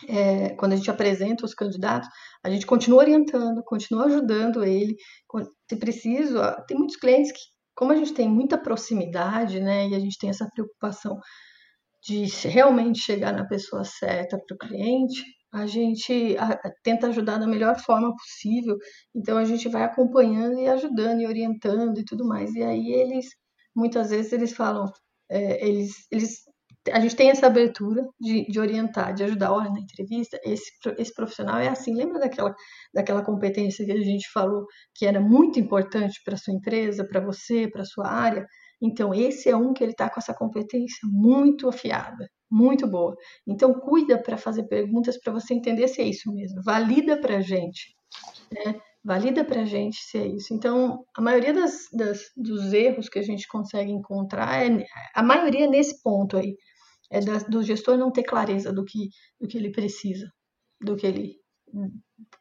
[0.09, 2.09] É, quando a gente apresenta os candidatos,
[2.43, 4.97] a gente continua orientando, continua ajudando ele.
[5.69, 9.99] Se preciso, tem muitos clientes que como a gente tem muita proximidade, né, e a
[9.99, 11.19] gente tem essa preocupação
[12.03, 16.37] de realmente chegar na pessoa certa para o cliente, a gente
[16.83, 18.77] tenta ajudar da melhor forma possível.
[19.15, 22.55] Então a gente vai acompanhando e ajudando e orientando e tudo mais.
[22.55, 23.27] E aí eles,
[23.75, 24.91] muitas vezes eles falam,
[25.31, 26.41] é, eles, eles
[26.91, 29.53] a gente tem essa abertura de, de orientar, de ajudar.
[29.53, 31.95] Olha, na entrevista, esse, esse profissional é assim.
[31.95, 32.55] Lembra daquela,
[32.93, 37.69] daquela competência que a gente falou que era muito importante para sua empresa, para você,
[37.69, 38.47] para sua área?
[38.81, 43.15] Então, esse é um que ele está com essa competência muito afiada, muito boa.
[43.47, 46.61] Então, cuida para fazer perguntas para você entender se é isso mesmo.
[46.65, 47.95] Valida para a gente.
[48.51, 48.75] Né?
[49.05, 50.55] Valida para a gente se é isso.
[50.55, 54.85] Então, a maioria das, das, dos erros que a gente consegue encontrar, é,
[55.15, 56.57] a maioria é nesse ponto aí
[57.11, 60.33] é da, do gestor não ter clareza do que, do que ele precisa,
[60.81, 61.43] do que ele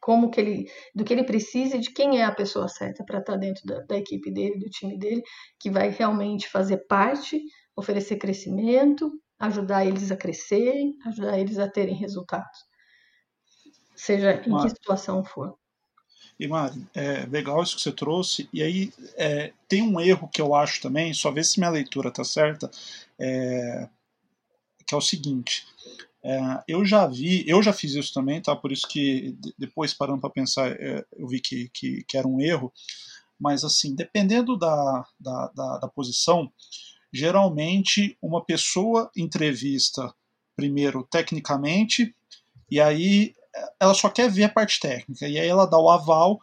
[0.00, 3.18] como que ele do que ele precisa e de quem é a pessoa certa para
[3.18, 5.22] estar tá dentro da, da, equipe dele, do time dele,
[5.58, 7.42] que vai realmente fazer parte,
[7.74, 12.58] oferecer crescimento, ajudar eles a crescerem, ajudar eles a terem resultados,
[13.96, 15.56] seja em que situação for.
[16.42, 18.48] E Mari, é legal isso que você trouxe.
[18.52, 22.08] E aí é, tem um erro que eu acho também, só ver se minha leitura
[22.08, 22.68] está certa.
[23.16, 23.88] É,
[24.84, 25.64] que é o seguinte.
[26.20, 28.56] É, eu já vi, eu já fiz isso também, tá?
[28.56, 32.40] Por isso que depois parando para pensar, é, eu vi que, que, que, era um
[32.40, 32.72] erro.
[33.38, 36.52] Mas assim, dependendo da, da, da, da posição,
[37.12, 40.12] geralmente uma pessoa entrevista
[40.56, 42.12] primeiro tecnicamente
[42.68, 43.32] e aí
[43.80, 46.40] ela só quer ver a parte técnica e aí ela dá o aval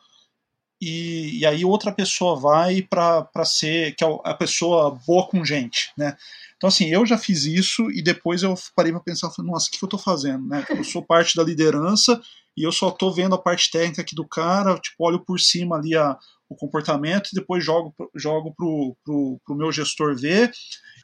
[0.81, 5.91] e, e aí outra pessoa vai para ser que é a pessoa boa com gente,
[5.97, 6.15] né?
[6.55, 9.81] Então, assim, eu já fiz isso e depois eu parei para pensar, nossa, o que
[9.81, 10.45] eu estou fazendo?
[10.45, 10.65] Né?
[10.69, 12.21] Eu sou parte da liderança
[12.55, 15.77] e eu só estou vendo a parte técnica aqui do cara, tipo, olho por cima
[15.77, 16.17] ali a,
[16.49, 20.51] o comportamento e depois jogo, jogo pro, pro, pro meu gestor ver.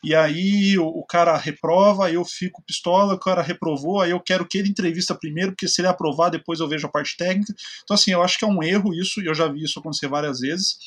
[0.06, 4.20] E aí o, o, cara reprova, aí eu fico pistola, o cara reprovou, aí eu
[4.20, 7.54] quero que ele entrevista primeiro, porque se ele aprovar, depois eu vejo a parte técnica.
[7.84, 10.08] Então, assim, eu acho que é um erro isso, e eu já vi isso acontecer
[10.08, 10.78] várias vezes.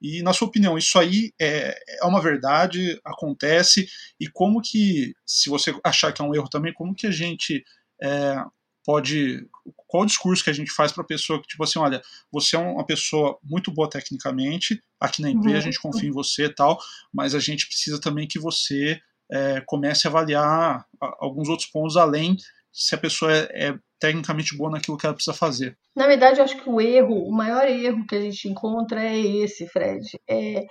[0.00, 3.88] E, na sua opinião, isso aí é, é uma verdade, acontece,
[4.20, 7.64] e como que, se você achar que é um erro também, como que a gente
[8.02, 8.36] é,
[8.84, 9.46] pode.
[9.86, 12.56] Qual o discurso que a gente faz para a pessoa que, tipo assim, olha, você
[12.56, 15.60] é uma pessoa muito boa tecnicamente, aqui na empresa uhum.
[15.62, 16.78] a gente confia em você e tal,
[17.12, 22.36] mas a gente precisa também que você é, comece a avaliar alguns outros pontos além
[22.72, 25.76] se a pessoa é, é tecnicamente boa naquilo que ela precisa fazer.
[25.96, 29.18] Na verdade, eu acho que o erro, o maior erro que a gente encontra é
[29.18, 30.06] esse, Fred.
[30.28, 30.66] É,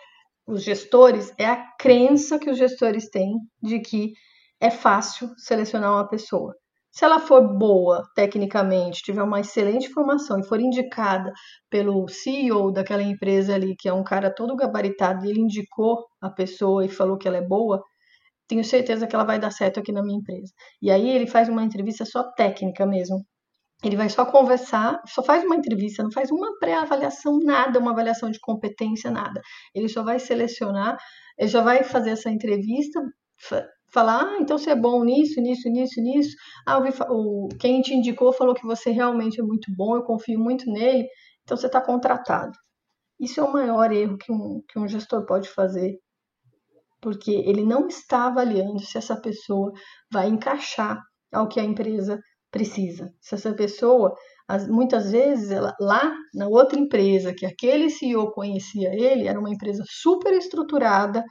[0.47, 4.13] os gestores, é a crença que os gestores têm de que
[4.59, 6.55] é fácil selecionar uma pessoa.
[6.95, 11.33] Se ela for boa tecnicamente, tiver uma excelente formação e for indicada
[11.69, 16.29] pelo CEO daquela empresa ali, que é um cara todo gabaritado, e ele indicou a
[16.29, 17.83] pessoa e falou que ela é boa,
[18.47, 20.53] tenho certeza que ela vai dar certo aqui na minha empresa.
[20.81, 23.25] E aí ele faz uma entrevista só técnica mesmo.
[23.83, 28.31] Ele vai só conversar, só faz uma entrevista, não faz uma pré-avaliação, nada, uma avaliação
[28.31, 29.41] de competência, nada.
[29.73, 30.97] Ele só vai selecionar,
[31.37, 33.01] ele já vai fazer essa entrevista,
[33.91, 36.35] falar, ah, então você é bom nisso, nisso, nisso, nisso.
[36.65, 40.69] Ah, o, quem te indicou falou que você realmente é muito bom, eu confio muito
[40.71, 41.07] nele,
[41.43, 42.57] então você está contratado.
[43.19, 45.97] Isso é o maior erro que um, que um gestor pode fazer,
[47.01, 49.71] porque ele não está avaliando se essa pessoa
[50.11, 50.99] vai encaixar
[51.31, 52.19] ao que a empresa
[52.51, 53.13] precisa.
[53.21, 54.13] Se essa pessoa,
[54.69, 59.83] muitas vezes, ela, lá na outra empresa, que aquele CEO conhecia ele, era uma empresa
[59.87, 61.23] super estruturada,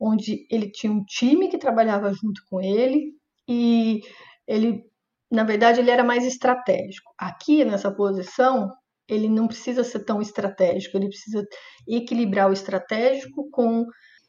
[0.00, 3.12] onde ele tinha um time que trabalhava junto com ele
[3.48, 4.00] e
[4.46, 4.82] ele,
[5.30, 7.10] na verdade, ele era mais estratégico.
[7.18, 8.70] Aqui nessa posição,
[9.08, 11.44] ele não precisa ser tão estratégico, ele precisa
[11.88, 13.86] equilibrar o estratégico com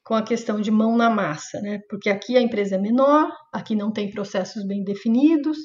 [0.08, 1.80] com a questão de mão na massa, né?
[1.90, 5.58] Porque aqui a empresa é menor, aqui não tem processos bem definidos,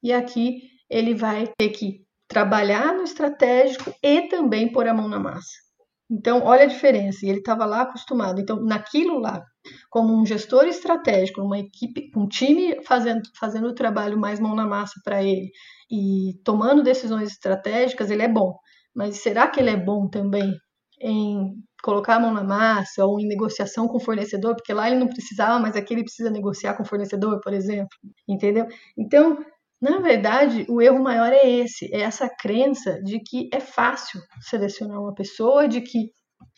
[0.00, 5.18] e aqui ele vai ter que trabalhar no estratégico e também pôr a mão na
[5.18, 5.67] massa.
[6.10, 7.24] Então, olha a diferença.
[7.24, 8.40] E ele estava lá acostumado.
[8.40, 9.42] Então, naquilo lá,
[9.90, 14.66] como um gestor estratégico, uma equipe, um time fazendo, fazendo o trabalho mais mão na
[14.66, 15.50] massa para ele
[15.90, 18.54] e tomando decisões estratégicas, ele é bom.
[18.94, 20.54] Mas será que ele é bom também
[21.00, 24.56] em colocar a mão na massa ou em negociação com o fornecedor?
[24.56, 27.96] Porque lá ele não precisava, mas aqui ele precisa negociar com o fornecedor, por exemplo.
[28.26, 28.66] Entendeu?
[28.96, 29.38] Então,
[29.80, 35.00] na verdade, o erro maior é esse, é essa crença de que é fácil selecionar
[35.00, 36.10] uma pessoa, de que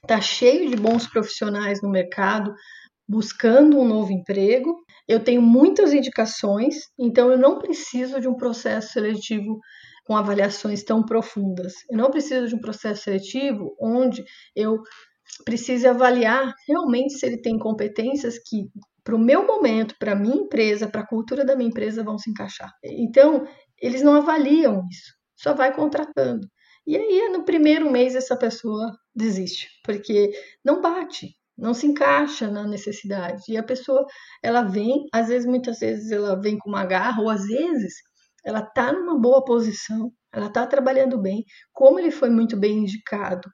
[0.03, 2.53] está cheio de bons profissionais no mercado
[3.09, 4.77] buscando um novo emprego.
[5.07, 9.59] Eu tenho muitas indicações, então eu não preciso de um processo seletivo
[10.07, 11.75] com avaliações tão profundas.
[11.91, 14.79] Eu não preciso de um processo seletivo onde eu
[15.45, 18.69] precise avaliar realmente se ele tem competências que
[19.05, 22.19] para o meu momento, para a minha empresa, para a cultura da minha empresa vão
[22.19, 22.73] se encaixar.
[22.85, 23.47] Então,
[23.81, 26.47] eles não avaliam isso, só vai contratando.
[26.87, 30.31] E aí, no primeiro mês, essa pessoa desiste, porque
[30.65, 33.43] não bate, não se encaixa na necessidade.
[33.49, 34.07] E a pessoa,
[34.43, 37.95] ela vem, às vezes, muitas vezes, ela vem com uma garra, ou às vezes,
[38.45, 43.49] ela está numa boa posição, ela está trabalhando bem, como ele foi muito bem indicado,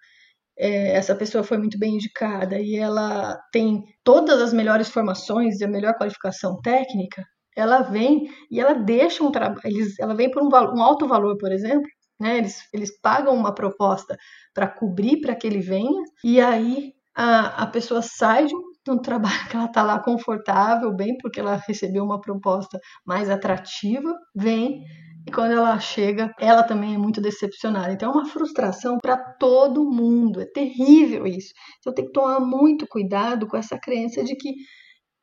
[0.58, 5.64] é, essa pessoa foi muito bem indicada e ela tem todas as melhores formações e
[5.64, 7.22] a melhor qualificação técnica,
[7.56, 9.60] ela vem e ela deixa um trabalho,
[10.00, 11.88] ela vem por um, um, alto valor, por exemplo,
[12.20, 12.38] né?
[12.38, 14.16] Eles, eles pagam uma proposta
[14.54, 18.90] para cobrir para que ele venha e aí a, a pessoa sai de um, de
[18.90, 24.14] um trabalho que ela está lá confortável, bem porque ela recebeu uma proposta mais atrativa,
[24.34, 24.82] vem
[25.26, 27.92] e quando ela chega, ela também é muito decepcionada.
[27.92, 30.40] Então é uma frustração para todo mundo.
[30.40, 31.52] É terrível isso.
[31.80, 34.54] Então tem que tomar muito cuidado com essa crença de que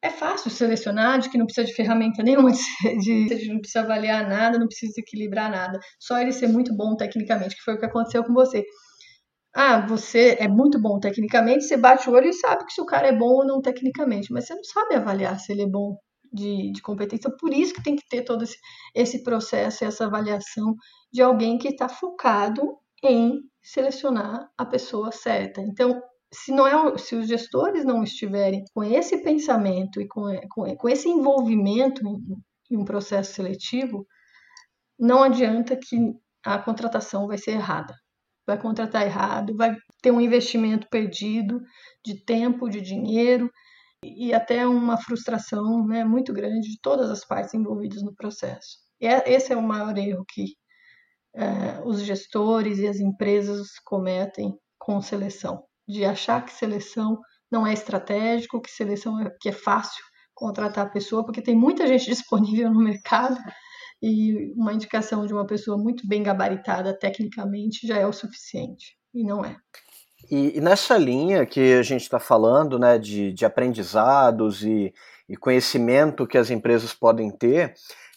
[0.02, 2.52] é fácil selecionar, de que não precisa de ferramenta nenhuma,
[3.00, 5.80] de, de não precisa avaliar nada, não precisa equilibrar nada.
[5.98, 8.66] Só ele ser muito bom tecnicamente, que foi o que aconteceu com você.
[9.56, 12.86] Ah, você é muito bom tecnicamente, você bate o olho e sabe que se o
[12.86, 15.96] cara é bom ou não tecnicamente, mas você não sabe avaliar se ele é bom
[16.34, 17.30] de, de competência.
[17.40, 18.58] Por isso que tem que ter todo esse,
[18.96, 20.76] esse processo, essa avaliação
[21.12, 25.62] de alguém que está focado em selecionar a pessoa certa.
[25.62, 26.02] Então,
[26.34, 30.90] se não é se os gestores não estiverem com esse pensamento e com, com, com
[30.90, 34.08] esse envolvimento em, em um processo seletivo,
[35.00, 35.98] não adianta que
[36.44, 37.94] a contratação vai ser errada.
[38.46, 41.62] Vai contratar errado, vai ter um investimento perdido
[42.04, 43.50] de tempo, de dinheiro
[44.04, 48.78] e até uma frustração né, muito grande de todas as partes envolvidas no processo.
[49.00, 50.56] E é, esse é o maior erro que
[51.36, 57.20] é, os gestores e as empresas cometem com seleção, de achar que seleção
[57.52, 61.88] não é estratégico, que seleção é, que é fácil contratar a pessoa, porque tem muita
[61.88, 63.38] gente disponível no mercado
[64.02, 69.24] e uma indicação de uma pessoa muito bem gabaritada tecnicamente já é o suficiente, e
[69.24, 69.56] não é.
[70.30, 74.94] E, e nessa linha que a gente está falando, né, de, de aprendizados e,
[75.28, 77.74] e conhecimento que as empresas podem ter,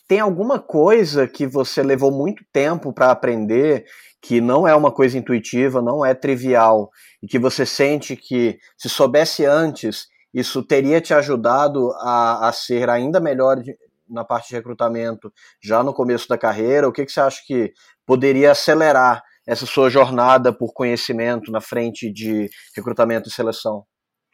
[0.09, 3.85] tem alguma coisa que você levou muito tempo para aprender,
[4.21, 6.91] que não é uma coisa intuitiva, não é trivial,
[7.23, 12.89] e que você sente que se soubesse antes, isso teria te ajudado a, a ser
[12.89, 13.77] ainda melhor de,
[14.09, 16.89] na parte de recrutamento já no começo da carreira?
[16.89, 17.73] O que, que você acha que
[18.05, 23.85] poderia acelerar essa sua jornada por conhecimento na frente de recrutamento e seleção?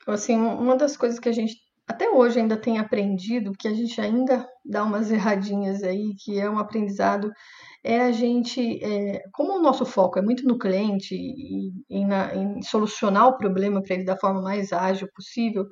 [0.07, 1.55] Assim, uma das coisas que a gente
[1.87, 6.49] até hoje ainda tem aprendido, que a gente ainda dá umas erradinhas aí, que é
[6.49, 7.31] um aprendizado,
[7.85, 12.35] é a gente, é, como o nosso foco é muito no cliente e, e na,
[12.35, 15.67] em solucionar o problema para ele da forma mais ágil possível,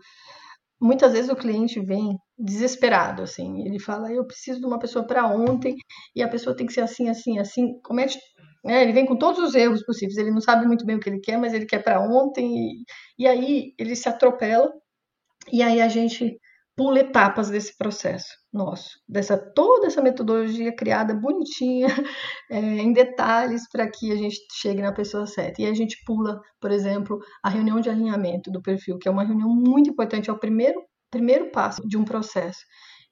[0.80, 5.26] muitas vezes o cliente vem desesperado, assim, ele fala, eu preciso de uma pessoa para
[5.26, 5.76] ontem
[6.16, 8.18] e a pessoa tem que ser assim, assim, assim, comete,
[8.64, 11.08] né, ele vem com todos os erros possíveis, ele não sabe muito bem o que
[11.08, 12.84] ele quer, mas ele quer para ontem e,
[13.18, 14.70] e aí ele se atropela
[15.52, 16.38] e aí a gente
[16.76, 21.88] pula etapas desse processo nosso, dessa toda essa metodologia criada bonitinha,
[22.50, 25.60] é, em detalhes, para que a gente chegue na pessoa certa.
[25.60, 29.24] E a gente pula, por exemplo, a reunião de alinhamento do perfil, que é uma
[29.24, 32.60] reunião muito importante, é o primeiro, primeiro passo de um processo.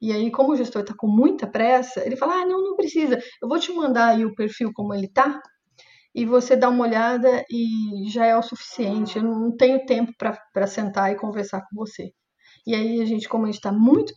[0.00, 3.18] E aí, como o gestor está com muita pressa, ele fala: ah, não, não precisa,
[3.42, 5.40] eu vou te mandar aí o perfil como ele está,
[6.14, 9.18] e você dá uma olhada e já é o suficiente.
[9.18, 10.12] Eu não tenho tempo
[10.52, 12.12] para sentar e conversar com você.
[12.66, 14.14] E aí a gente, como a gente está muito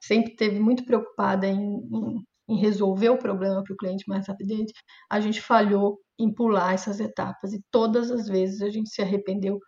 [0.00, 4.72] sempre teve muito preocupada em, em, em resolver o problema para o cliente mais rapidamente,
[5.10, 9.58] a gente falhou em pular essas etapas e todas as vezes a gente se arrependeu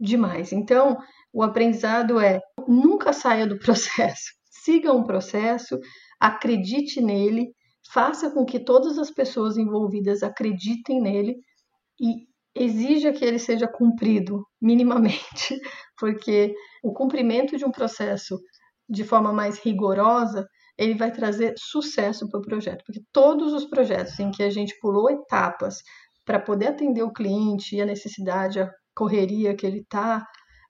[0.00, 0.52] demais.
[0.52, 0.98] Então,
[1.32, 4.32] o aprendizado é nunca saia do processo,
[4.62, 5.78] siga um processo,
[6.20, 7.52] acredite nele,
[7.92, 11.36] faça com que todas as pessoas envolvidas acreditem nele
[12.00, 15.58] e exija que ele seja cumprido minimamente,
[15.98, 18.38] porque o cumprimento de um processo
[18.88, 20.46] de forma mais rigorosa,
[20.76, 24.78] ele vai trazer sucesso para o projeto, porque todos os projetos em que a gente
[24.80, 25.76] pulou etapas
[26.24, 30.24] para poder atender o cliente e a necessidade, a correria que ele está,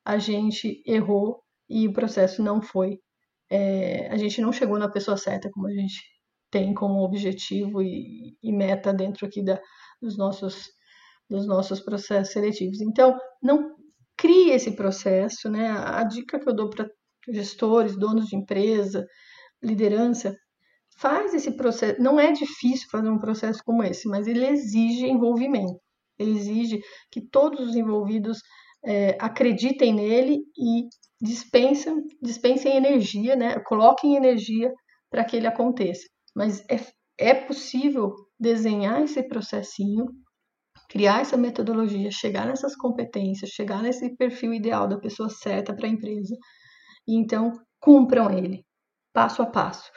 [0.05, 2.99] a gente errou e o processo não foi.
[3.55, 6.01] É, a gente não chegou na pessoa certa como a gente
[6.51, 9.61] tem como objetivo e, e meta dentro aqui da,
[10.01, 10.71] dos nossos
[11.29, 12.81] dos nossos processos seletivos.
[12.81, 13.75] Então, não
[14.17, 15.71] crie esse processo, né?
[15.71, 16.89] A dica que eu dou para
[17.29, 19.07] gestores, donos de empresa,
[19.63, 20.37] liderança,
[20.99, 22.01] faz esse processo.
[22.03, 25.81] Não é difícil fazer um processo como esse, mas ele exige envolvimento.
[26.19, 26.81] Ele exige
[27.11, 28.39] que todos os envolvidos
[28.85, 30.89] é, acreditem nele e
[31.23, 33.61] dispensem, dispensem energia, né?
[33.61, 34.73] coloquem energia
[35.11, 36.07] para que ele aconteça.
[36.35, 36.81] Mas é,
[37.19, 40.07] é possível desenhar esse processinho
[40.93, 45.91] criar essa metodologia, chegar nessas competências, chegar nesse perfil ideal da pessoa certa para a
[45.91, 46.37] empresa.
[47.09, 47.51] E então,
[47.81, 48.63] cumpram ele,
[49.11, 49.91] passo a passo.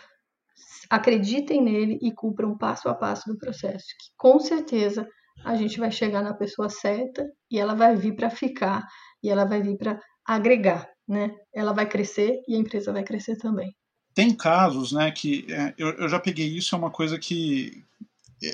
[0.89, 5.05] Acreditem nele e cumpram passo a passo do processo, que com certeza
[5.43, 8.82] a gente vai chegar na pessoa certa e ela vai vir para ficar
[9.21, 11.36] e ela vai vir para agregar, né?
[11.53, 13.76] Ela vai crescer e a empresa vai crescer também.
[14.13, 17.84] Tem casos, né, que é, eu, eu já peguei isso, é uma coisa que,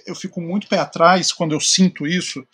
[0.05, 2.45] eu fico muito pé atrás quando eu sinto isso,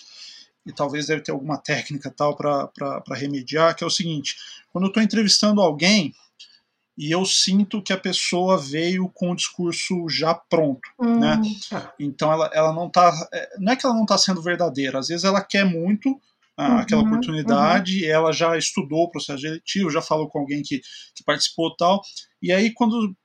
[0.66, 4.36] e talvez deve ter alguma técnica tal para remediar, que é o seguinte:
[4.72, 6.14] quando eu estou entrevistando alguém
[6.98, 11.40] e eu sinto que a pessoa veio com o discurso já pronto, hum, né?
[11.70, 11.94] Tá.
[12.00, 15.08] Então ela, ela não tá, é, não é que ela não está sendo verdadeira, às
[15.08, 16.20] vezes ela quer muito
[16.58, 18.10] ah, uhum, aquela oportunidade, uhum.
[18.10, 20.80] ela já estudou o processo seletivo, já falou com alguém que,
[21.16, 22.02] que participou tal,
[22.42, 23.16] e aí quando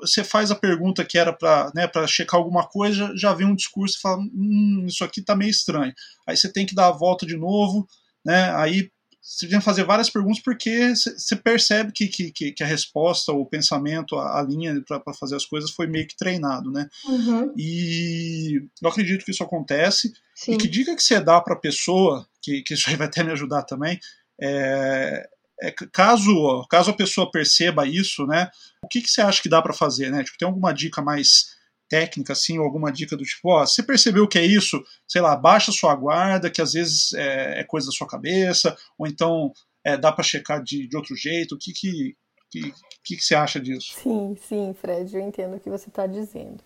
[0.00, 3.96] você faz a pergunta que era para né, checar alguma coisa, já vem um discurso
[3.96, 5.92] e fala: hum, isso aqui está meio estranho.
[6.26, 7.86] Aí você tem que dar a volta de novo,
[8.24, 8.54] né?
[8.54, 8.90] Aí
[9.28, 14.16] você que fazer várias perguntas porque você percebe que, que, que a resposta, o pensamento,
[14.16, 16.88] a, a linha para fazer as coisas foi meio que treinado, né?
[17.04, 17.52] Uhum.
[17.54, 20.14] E eu acredito que isso acontece.
[20.34, 20.54] Sim.
[20.54, 23.22] E que dica que você dá para a pessoa, que, que isso aí vai até
[23.22, 24.00] me ajudar também,
[24.40, 25.28] é,
[25.60, 28.50] é, caso, caso a pessoa perceba isso, né,
[28.82, 30.24] o que, que você acha que dá para fazer, né?
[30.24, 31.57] Tipo, tem alguma dica mais
[31.88, 35.34] técnica, assim, ou alguma dica do tipo, ó, você percebeu que é isso, sei lá,
[35.36, 39.52] baixa sua guarda, que às vezes é, é coisa da sua cabeça, ou então
[39.84, 42.16] é, dá para checar de, de outro jeito, o que que,
[42.50, 42.74] que,
[43.04, 43.94] que, que você acha disso?
[43.94, 46.62] Sim, sim, Fred, eu entendo o que você está dizendo.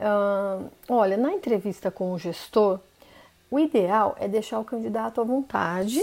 [0.00, 2.80] Uh, olha, na entrevista com o gestor,
[3.50, 6.02] o ideal é deixar o candidato à vontade,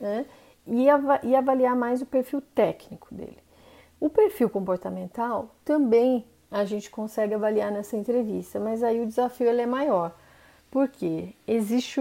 [0.00, 0.24] né?
[0.66, 0.84] e,
[1.22, 3.38] e avaliar mais o perfil técnico dele.
[4.00, 6.24] O perfil comportamental também
[6.54, 10.12] a gente consegue avaliar nessa entrevista, mas aí o desafio ele é maior,
[10.70, 12.00] porque existe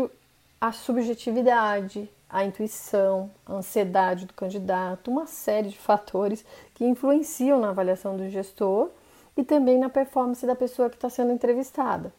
[0.61, 6.45] a subjetividade, a intuição, a ansiedade do candidato, uma série de fatores
[6.75, 8.91] que influenciam na avaliação do gestor
[9.35, 12.13] e também na performance da pessoa que está sendo entrevistada.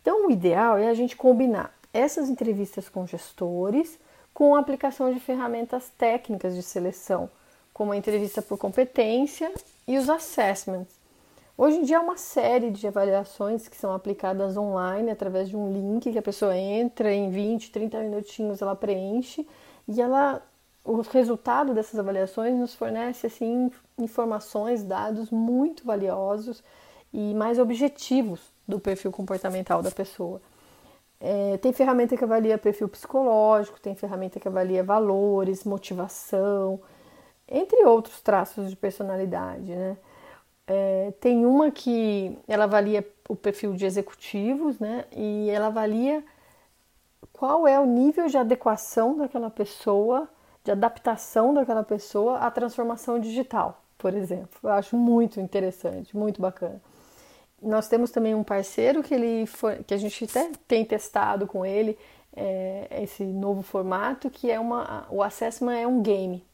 [0.00, 3.98] Então, o ideal é a gente combinar essas entrevistas com gestores
[4.32, 7.28] com a aplicação de ferramentas técnicas de seleção,
[7.74, 9.52] como a entrevista por competência
[9.84, 10.95] e os assessments.
[11.58, 15.72] Hoje em dia há uma série de avaliações que são aplicadas online através de um
[15.72, 19.46] link que a pessoa entra em 20, 30 minutinhos, ela preenche
[19.88, 20.42] e ela
[20.84, 26.62] o resultado dessas avaliações nos fornece assim informações, dados muito valiosos
[27.12, 30.40] e mais objetivos do perfil comportamental da pessoa.
[31.18, 36.78] É, tem ferramenta que avalia perfil psicológico, tem ferramenta que avalia valores, motivação.
[37.48, 39.96] entre outros traços de personalidade, né?
[40.66, 45.04] É, tem uma que ela avalia o perfil de executivos, né?
[45.12, 46.24] E ela avalia
[47.32, 50.28] qual é o nível de adequação daquela pessoa,
[50.64, 54.58] de adaptação daquela pessoa à transformação digital, por exemplo.
[54.62, 56.80] Eu acho muito interessante, muito bacana.
[57.62, 59.44] Nós temos também um parceiro que ele
[59.86, 61.98] que a gente até tem testado com ele
[62.34, 66.44] é, esse novo formato, que é uma o assessment é um game,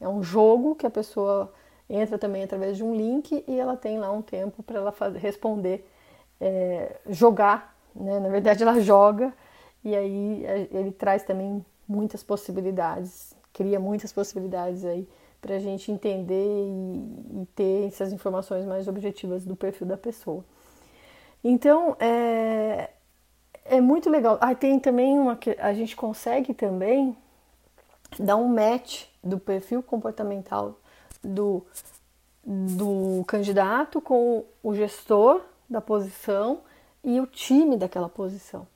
[0.00, 1.52] é um jogo que a pessoa
[1.88, 5.18] entra também através de um link e ela tem lá um tempo para ela fazer,
[5.18, 5.88] responder,
[6.40, 8.18] é, jogar, né?
[8.18, 9.32] Na verdade ela joga
[9.84, 15.06] e aí é, ele traz também muitas possibilidades, cria muitas possibilidades aí
[15.40, 20.42] para a gente entender e, e, ter essas informações mais objetivas do perfil da pessoa.
[21.42, 22.90] Então é,
[23.64, 24.38] é muito legal.
[24.40, 27.14] Ah, tem também uma que a gente consegue também
[28.18, 30.78] dar um match do perfil comportamental
[31.24, 31.64] do,
[32.44, 36.60] do candidato com o gestor da posição
[37.02, 38.66] e o time daquela posição.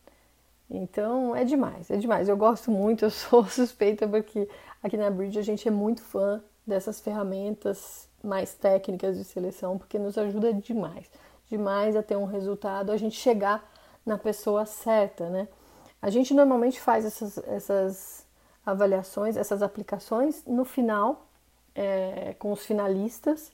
[0.71, 2.29] Então é demais, é demais.
[2.29, 4.49] Eu gosto muito, eu sou suspeita porque
[4.83, 9.99] aqui na Bridge a gente é muito fã dessas ferramentas mais técnicas de seleção, porque
[9.99, 11.09] nos ajuda demais,
[11.49, 13.71] demais a ter um resultado, a gente chegar
[14.05, 15.49] na pessoa certa, né?
[16.01, 18.27] A gente normalmente faz essas, essas
[18.65, 21.28] avaliações, essas aplicações no final,
[21.79, 23.53] é, com os finalistas,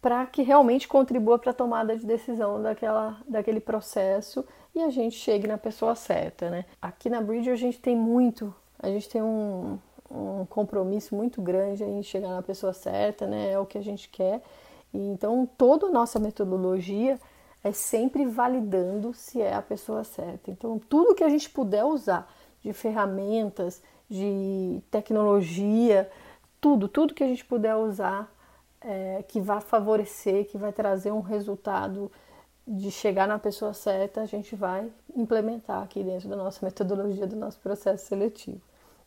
[0.00, 5.16] para que realmente contribua para a tomada de decisão daquela, daquele processo e a gente
[5.16, 6.64] chegue na pessoa certa, né?
[6.80, 9.76] Aqui na Bridge a gente tem muito, a gente tem um,
[10.08, 13.50] um compromisso muito grande em chegar na pessoa certa, né?
[13.50, 14.40] É o que a gente quer.
[14.94, 17.18] E, então, toda a nossa metodologia
[17.64, 20.48] é sempre validando se é a pessoa certa.
[20.48, 22.32] Então, tudo que a gente puder usar
[22.62, 26.08] de ferramentas, de tecnologia,
[26.60, 28.32] tudo, tudo que a gente puder usar
[28.80, 32.10] é, que vai favorecer, que vai trazer um resultado
[32.66, 37.36] de chegar na pessoa certa, a gente vai implementar aqui dentro da nossa metodologia, do
[37.36, 38.60] nosso processo seletivo.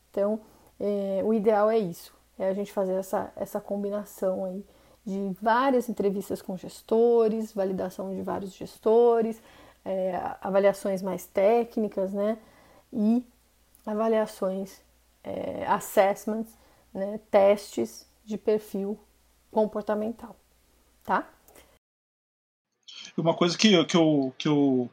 [0.10, 0.40] Então,
[0.80, 4.66] é, o ideal é isso, é a gente fazer essa, essa combinação aí
[5.06, 9.42] de várias entrevistas com gestores, validação de vários gestores,
[9.86, 12.38] é, avaliações mais técnicas, né?
[12.94, 13.26] E
[13.86, 14.82] avaliações,
[15.24, 16.56] é, assessments,
[16.94, 17.20] né?
[17.30, 19.00] testes de perfil
[19.50, 20.36] comportamental,
[21.04, 21.30] tá?
[23.18, 24.90] Uma coisa que, que, eu, que, eu,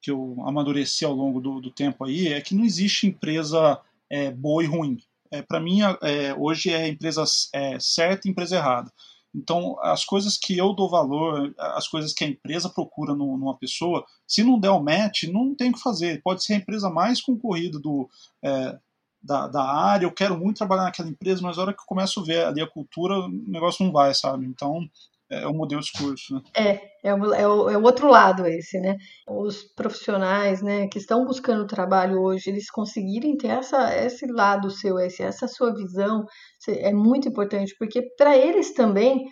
[0.00, 3.80] que eu amadureci ao longo do, do tempo aí é que não existe empresa
[4.10, 5.00] é, boa e ruim.
[5.30, 8.92] É, Para mim, é, hoje é empresa é, certa e empresa errada.
[9.34, 13.58] Então, as coisas que eu dou valor, as coisas que a empresa procura no, numa
[13.58, 16.22] pessoa, se não der o match, não tem o que fazer.
[16.22, 18.08] Pode ser a empresa mais concorrida do,
[18.42, 18.78] é,
[19.24, 22.20] da, da área, eu quero muito trabalhar naquela empresa, mas na hora que eu começo
[22.20, 24.44] a ver ali a cultura, o negócio não vai, sabe?
[24.44, 24.86] Então,
[25.30, 26.34] é o modelo de curso.
[26.34, 26.42] Né?
[26.54, 28.96] É, é o, é, o, é o outro lado esse, né?
[29.26, 34.98] Os profissionais, né, que estão buscando trabalho hoje, eles conseguirem ter essa, esse lado seu,
[34.98, 36.26] esse, essa sua visão,
[36.68, 39.24] é muito importante, porque para eles também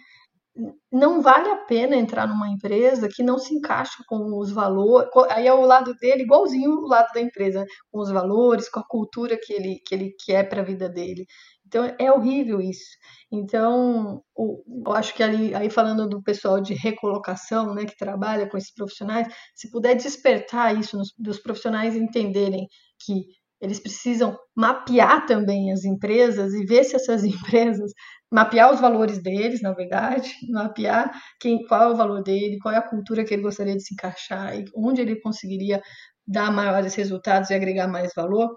[0.90, 5.09] não vale a pena entrar numa empresa que não se encaixa com os valores.
[5.30, 8.86] Aí é o lado dele, igualzinho o lado da empresa, com os valores, com a
[8.86, 11.26] cultura que ele, que ele quer para a vida dele.
[11.66, 12.84] Então é horrível isso.
[13.30, 18.59] Então, eu acho que ali, aí falando do pessoal de recolocação, né, que trabalha com
[18.59, 23.24] esses profissionais, se puder despertar isso nos, dos profissionais entenderem que
[23.62, 27.92] eles precisam mapear também as empresas e ver se essas empresas
[28.30, 32.78] mapear os valores deles, na verdade, mapear quem, qual é o valor dele, qual é
[32.78, 35.80] a cultura que ele gostaria de se encaixar e onde ele conseguiria
[36.26, 38.50] dar maiores resultados e agregar mais valor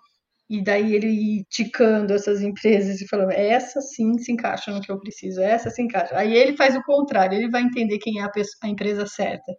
[0.50, 4.92] e daí ele ir ticando essas empresas e falando, essa sim se encaixa no que
[4.92, 6.16] eu preciso, essa se encaixa.
[6.18, 9.52] Aí ele faz o contrário, ele vai entender quem é a, pessoa, a empresa certa.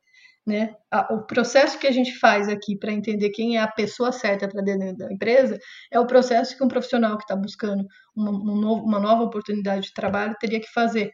[0.47, 0.77] Né?
[1.11, 4.63] O processo que a gente faz aqui para entender quem é a pessoa certa para
[4.63, 5.59] dentro da empresa
[5.91, 7.85] é o processo que um profissional que está buscando
[8.15, 11.11] uma, uma nova oportunidade de trabalho teria que fazer,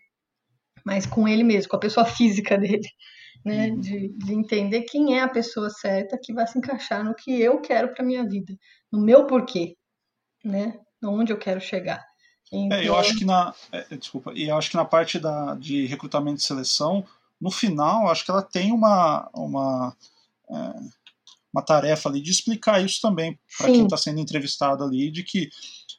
[0.84, 2.86] mas com ele mesmo, com a pessoa física dele.
[3.44, 3.80] Né, uhum.
[3.80, 7.60] de, de, entender quem é a pessoa certa que vai se encaixar no que eu
[7.60, 8.54] quero para minha vida,
[8.92, 9.74] no meu porquê,
[10.44, 10.78] né?
[11.02, 12.04] Onde eu quero chegar.
[12.52, 12.78] Então...
[12.78, 13.52] É, eu acho que na.
[13.72, 17.04] É, desculpa, e eu acho que na parte da, de recrutamento e seleção,
[17.42, 19.28] no final, acho que ela tem uma.
[19.34, 19.96] uma
[20.48, 21.02] é,
[21.52, 25.50] uma tarefa ali de explicar isso também para quem está sendo entrevistado ali, de que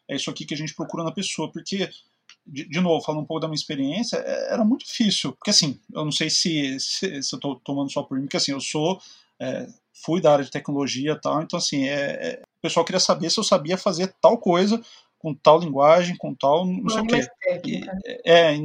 [0.09, 1.91] é isso aqui que a gente procura na pessoa, porque
[2.43, 5.79] de, de, novo, falando um pouco da minha experiência, é, era muito difícil, porque assim,
[5.93, 8.59] eu não sei se, se, se eu estou tomando só por mim, porque assim, eu
[8.59, 8.99] sou,
[9.39, 9.67] é,
[10.03, 13.29] fui da área de tecnologia e tal, então assim, é, é, o pessoal queria saber
[13.29, 14.81] se eu sabia fazer tal coisa
[15.23, 17.25] com tal linguagem, com tal não sei o quê.
[17.65, 17.99] E, né?
[18.25, 18.55] é,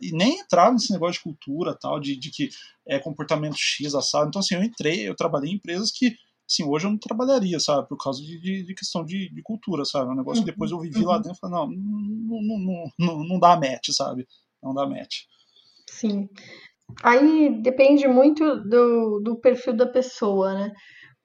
[0.00, 2.50] e, nem entrar nesse negócio de cultura, tal, de, de que
[2.86, 4.28] é comportamento X, assado.
[4.28, 6.16] Então, assim, eu entrei, eu trabalhei em empresas que,
[6.48, 9.84] assim, hoje eu não trabalharia, sabe, por causa de, de, de questão de, de, cultura,
[9.84, 10.12] sabe?
[10.12, 11.08] Um negócio uhum, que depois eu vivi uhum.
[11.08, 14.24] lá dentro e falei, não, não, não, não, não dá match, sabe?
[14.62, 15.22] Não dá match.
[15.90, 16.28] Sim.
[17.02, 20.72] Aí depende muito do, do perfil da pessoa, né?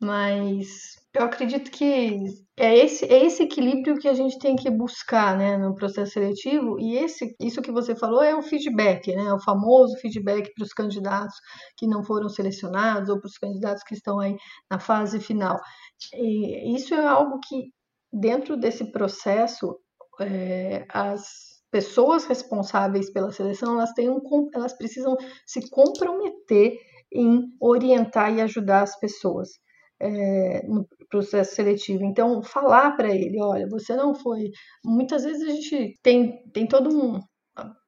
[0.02, 2.26] Mas eu acredito que
[2.60, 6.78] é esse, é esse equilíbrio que a gente tem que buscar né, no processo seletivo,
[6.78, 10.74] e esse, isso que você falou é o feedback, né, o famoso feedback para os
[10.74, 11.36] candidatos
[11.78, 14.36] que não foram selecionados ou para os candidatos que estão aí
[14.70, 15.58] na fase final.
[16.14, 17.72] E isso é algo que,
[18.12, 19.80] dentro desse processo,
[20.20, 21.24] é, as
[21.72, 24.20] pessoas responsáveis pela seleção elas, têm um,
[24.54, 26.78] elas precisam se comprometer
[27.14, 29.50] em orientar e ajudar as pessoas
[30.02, 32.04] é, no processo seletivo.
[32.04, 34.52] Então, falar para ele, olha, você não foi.
[34.86, 37.20] Muitas vezes a gente tem, tem todo um.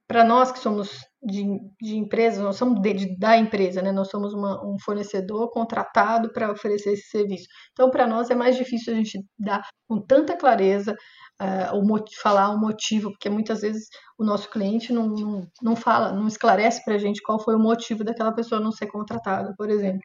[0.07, 1.45] Para nós que somos de,
[1.82, 3.93] de empresa, nós somos de, de, da empresa, né?
[3.93, 7.47] Nós somos uma, um fornecedor contratado para oferecer esse serviço.
[7.72, 10.97] Então, para nós é mais difícil a gente dar com tanta clareza
[11.41, 13.88] uh, o, falar o motivo, porque muitas vezes
[14.18, 17.59] o nosso cliente não, não, não fala, não esclarece para a gente qual foi o
[17.59, 20.01] motivo daquela pessoa não ser contratada, por exemplo.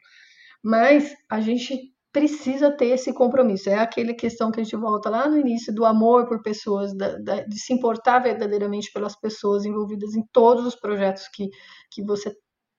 [0.63, 3.69] Mas a gente precisa ter esse compromisso.
[3.69, 7.15] É aquela questão que a gente volta lá no início do amor por pessoas, da,
[7.19, 11.47] da, de se importar verdadeiramente pelas pessoas envolvidas em todos os projetos que,
[11.91, 12.35] que você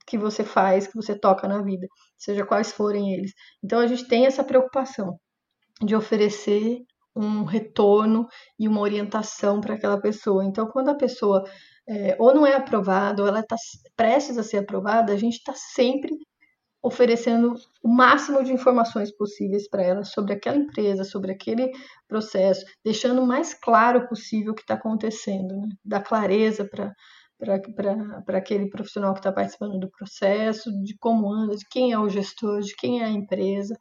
[0.06, 1.86] que você faz, que você toca na vida,
[2.16, 3.32] seja quais forem eles.
[3.62, 5.18] Então a gente tem essa preocupação
[5.84, 6.78] de oferecer
[7.14, 8.26] um retorno
[8.58, 10.44] e uma orientação para aquela pessoa.
[10.44, 11.44] Então, quando a pessoa
[11.88, 13.56] é, ou não é aprovada, ou ela está
[13.96, 16.16] prestes a ser aprovada, a gente está sempre
[16.82, 21.72] oferecendo o máximo de informações possíveis para ela sobre aquela empresa, sobre aquele
[22.06, 26.00] processo, deixando o mais claro possível o que está acontecendo, né?
[26.00, 26.94] clareza para
[28.26, 32.08] para aquele profissional que está participando do processo, de como anda, de quem é o
[32.08, 33.76] gestor, de quem é a empresa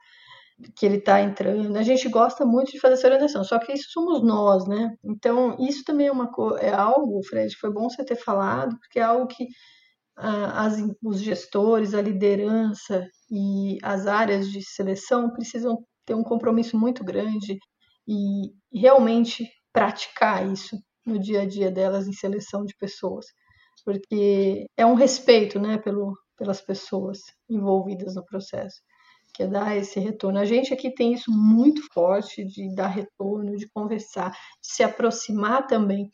[0.76, 1.76] que ele está entrando.
[1.78, 4.96] A gente gosta muito de fazer essa orientação, só que isso somos nós, né?
[5.04, 6.30] Então, isso também é, uma,
[6.60, 9.48] é algo, Fred, foi bom você ter falado, porque é algo que
[10.18, 17.04] as, os gestores, a liderança e as áreas de seleção precisam ter um compromisso muito
[17.04, 17.58] grande
[18.08, 23.26] e realmente praticar isso no dia a dia delas em seleção de pessoas,
[23.86, 28.82] porque é um respeito, né, pelo, pelas pessoas envolvidas no processo,
[29.34, 30.40] que é dar esse retorno.
[30.40, 34.38] A gente aqui tem isso muito forte de dar retorno, de conversar, de
[34.74, 36.10] se aproximar também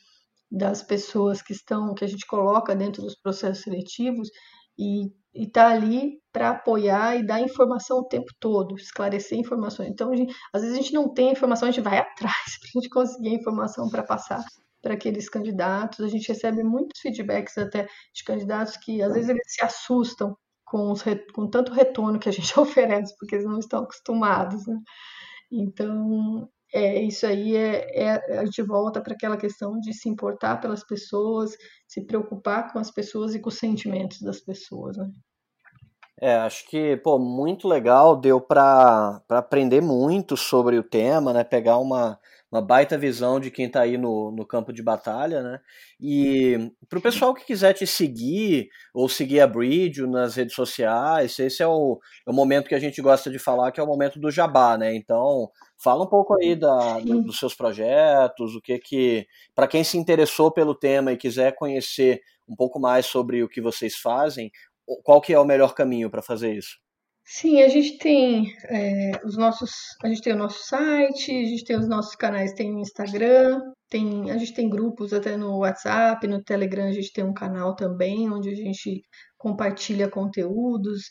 [0.54, 4.30] das pessoas que estão, que a gente coloca dentro dos processos seletivos
[4.78, 9.90] e está ali para apoiar e dar informação o tempo todo, esclarecer informações.
[9.90, 12.80] Então, gente, às vezes a gente não tem informação, a gente vai atrás para a
[12.80, 14.44] gente conseguir a informação para passar
[14.80, 16.02] para aqueles candidatos.
[16.02, 20.92] A gente recebe muitos feedbacks até de candidatos que às vezes eles se assustam com,
[20.92, 24.68] os, com tanto retorno que a gente oferece, porque eles não estão acostumados.
[24.68, 24.78] Né?
[25.52, 30.58] Então, é, isso aí é, é, a gente volta para aquela questão de se importar
[30.60, 31.52] pelas pessoas,
[31.88, 35.10] se preocupar com as pessoas e com os sentimentos das pessoas, né?
[36.20, 41.44] É, acho que, pô, muito legal, deu para aprender muito sobre o tema, né?
[41.44, 42.20] Pegar uma,
[42.54, 45.60] uma baita visão de quem está aí no, no campo de batalha, né?
[46.00, 51.40] E para o pessoal que quiser te seguir ou seguir a Bridge nas redes sociais,
[51.40, 53.88] esse é o, é o momento que a gente gosta de falar, que é o
[53.88, 54.94] momento do jabá, né?
[54.96, 55.50] Então,
[55.80, 60.52] fala um pouco aí da, dos seus projetos, o que que, para quem se interessou
[60.52, 64.52] pelo tema e quiser conhecer um pouco mais sobre o que vocês fazem,
[65.04, 66.83] qual que é o melhor caminho para fazer isso?
[67.26, 69.72] Sim, a gente tem é, os nossos,
[70.04, 73.62] a gente tem o nosso site, a gente tem os nossos canais, tem o Instagram,
[73.90, 77.76] tem, a gente tem grupos até no WhatsApp, no Telegram a gente tem um canal
[77.76, 79.02] também onde a gente
[79.38, 81.04] compartilha conteúdos,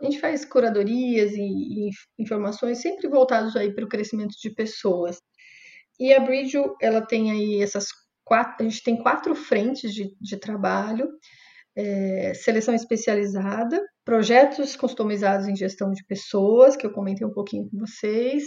[0.00, 5.16] a gente faz curadorias e, e informações sempre voltados aí para o crescimento de pessoas.
[5.98, 7.86] E a Bridge, ela tem aí essas
[8.24, 11.08] quatro, a gente tem quatro frentes de, de trabalho
[11.76, 17.78] é, seleção especializada, projetos customizados em gestão de pessoas, que eu comentei um pouquinho com
[17.78, 18.44] vocês,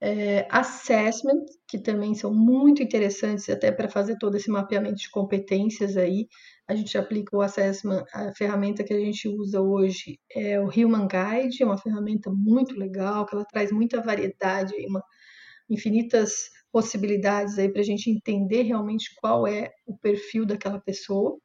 [0.00, 5.96] é, assessment, que também são muito interessantes até para fazer todo esse mapeamento de competências
[5.96, 6.28] aí.
[6.68, 11.08] A gente aplica o assessment, a ferramenta que a gente usa hoje é o Human
[11.08, 15.02] Guide, é uma ferramenta muito legal, que ela traz muita variedade, uma,
[15.68, 21.38] infinitas possibilidades aí para a gente entender realmente qual é o perfil daquela pessoa.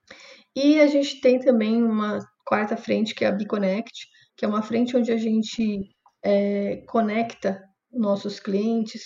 [0.55, 4.61] E a gente tem também uma quarta frente, que é a BeConnect, que é uma
[4.61, 5.89] frente onde a gente
[6.23, 9.03] é, conecta nossos clientes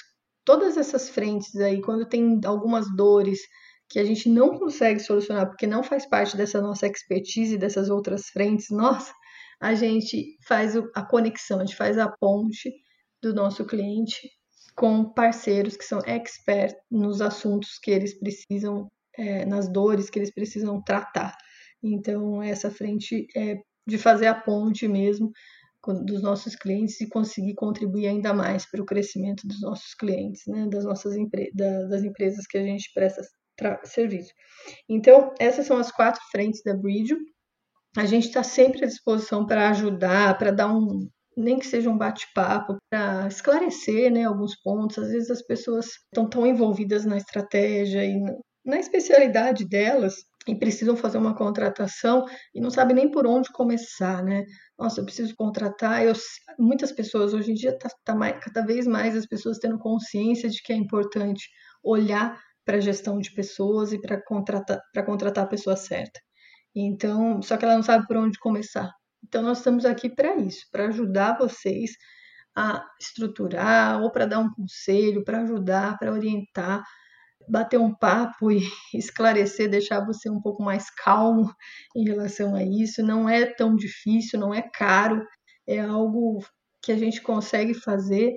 [0.48, 3.42] todas essas frentes aí, quando tem algumas dores
[3.90, 8.28] que a gente não consegue solucionar porque não faz parte dessa nossa expertise dessas outras
[8.28, 9.14] frentes, nossa,
[9.60, 12.72] a gente faz a conexão, a gente faz a ponte
[13.22, 14.22] do nosso cliente
[14.74, 20.34] com parceiros que são experts nos assuntos que eles precisam, é, nas dores que eles
[20.34, 21.36] precisam tratar.
[21.84, 23.58] Então, essa frente é
[23.88, 25.32] de fazer a ponte mesmo
[26.06, 30.68] dos nossos clientes e conseguir contribuir ainda mais para o crescimento dos nossos clientes, né,
[30.70, 33.22] das nossas empre das empresas que a gente presta
[33.86, 34.34] serviço.
[34.90, 37.16] Então, essas são as quatro frentes da Bridge.
[37.96, 41.98] A gente está sempre à disposição para ajudar, para dar um, nem que seja um
[41.98, 45.00] bate-papo, para esclarecer né, alguns pontos.
[45.00, 48.20] Às vezes as pessoas estão tão envolvidas na estratégia e
[48.66, 50.16] na especialidade delas
[50.48, 54.46] e precisam fazer uma contratação e não sabem nem por onde começar, né?
[54.78, 56.04] Nossa, eu preciso contratar.
[56.04, 56.14] Eu,
[56.58, 60.50] muitas pessoas hoje em dia está tá mais, cada vez mais as pessoas tendo consciência
[60.50, 61.50] de que é importante
[61.84, 66.20] olhar para a gestão de pessoas e para contratar para contratar a pessoa certa.
[66.76, 68.92] Então, só que ela não sabe por onde começar.
[69.24, 71.92] Então, nós estamos aqui para isso, para ajudar vocês
[72.56, 76.84] a estruturar ou para dar um conselho, para ajudar, para orientar,
[77.48, 78.60] bater um papo e
[78.94, 81.54] esclarecer, deixar você um pouco mais calmo
[81.96, 83.04] em relação a isso.
[83.04, 85.26] Não é tão difícil, não é caro,
[85.68, 86.44] é algo
[86.82, 88.34] que a gente consegue fazer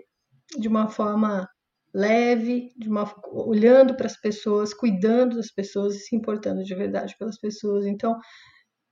[0.58, 1.48] de uma forma
[1.94, 7.14] leve, de uma, olhando para as pessoas, cuidando das pessoas e se importando de verdade
[7.18, 7.86] pelas pessoas.
[7.86, 8.16] Então,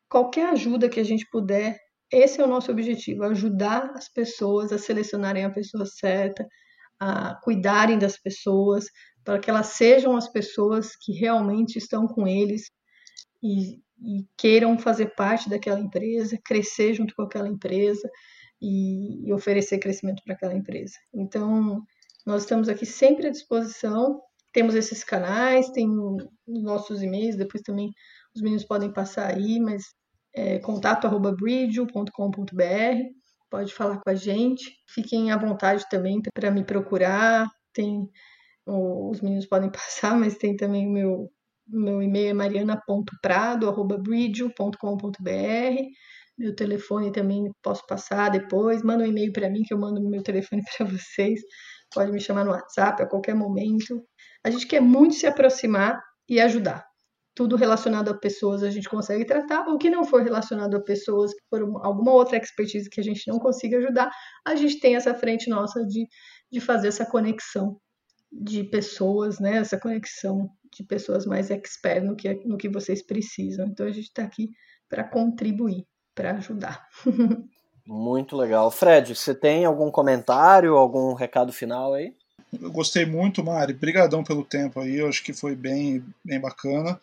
[0.09, 1.77] qualquer ajuda que a gente puder,
[2.13, 6.47] esse é o nosso objetivo: ajudar as pessoas a selecionarem a pessoa certa,
[7.01, 8.87] a cuidarem das pessoas,
[9.29, 12.71] para que elas sejam as pessoas que realmente estão com eles
[13.43, 18.11] e, e queiram fazer parte daquela empresa, crescer junto com aquela empresa
[18.59, 20.95] e, e oferecer crescimento para aquela empresa.
[21.13, 21.83] Então,
[22.25, 24.19] nós estamos aqui sempre à disposição.
[24.51, 25.87] Temos esses canais, tem
[26.47, 27.91] nossos e-mails, depois também
[28.35, 29.93] os meninos podem passar aí, mas
[30.35, 33.03] é, contato@bridge.com.br.
[33.51, 34.75] Pode falar com a gente.
[34.89, 37.47] Fiquem à vontade também para me procurar.
[37.75, 38.09] Tem
[38.69, 41.31] os meninos podem passar, mas tem também o meu
[41.71, 42.31] meu e-mail
[45.29, 45.77] é.
[46.39, 48.83] Meu telefone também posso passar depois.
[48.83, 51.41] Manda um e-mail para mim que eu mando meu telefone para vocês
[51.93, 54.03] pode me chamar no WhatsApp a qualquer momento.
[54.45, 56.85] A gente quer muito se aproximar e ajudar.
[57.35, 61.33] Tudo relacionado a pessoas a gente consegue tratar, o que não for relacionado a pessoas,
[61.51, 64.11] por alguma outra expertise que a gente não consiga ajudar,
[64.47, 66.07] a gente tem essa frente nossa de,
[66.51, 67.79] de fazer essa conexão
[68.31, 69.57] de pessoas, né?
[69.57, 73.67] Essa conexão de pessoas mais expert no que, no que vocês precisam.
[73.67, 74.51] Então a gente está aqui
[74.89, 76.87] para contribuir, para ajudar.
[77.87, 78.71] Muito legal.
[78.71, 82.15] Fred, você tem algum comentário, algum recado final aí?
[82.61, 83.73] Eu gostei muito, Mari.
[83.73, 84.97] Obrigadão pelo tempo aí.
[84.97, 87.01] Eu acho que foi bem, bem bacana.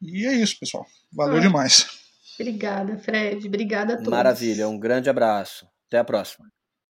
[0.00, 0.86] E é isso, pessoal.
[1.12, 1.86] Valeu ah, demais.
[2.38, 3.46] Obrigada, Fred.
[3.46, 4.10] Obrigada a todos.
[4.10, 4.68] Maravilha.
[4.68, 5.66] Um grande abraço.
[5.86, 6.50] Até a próxima.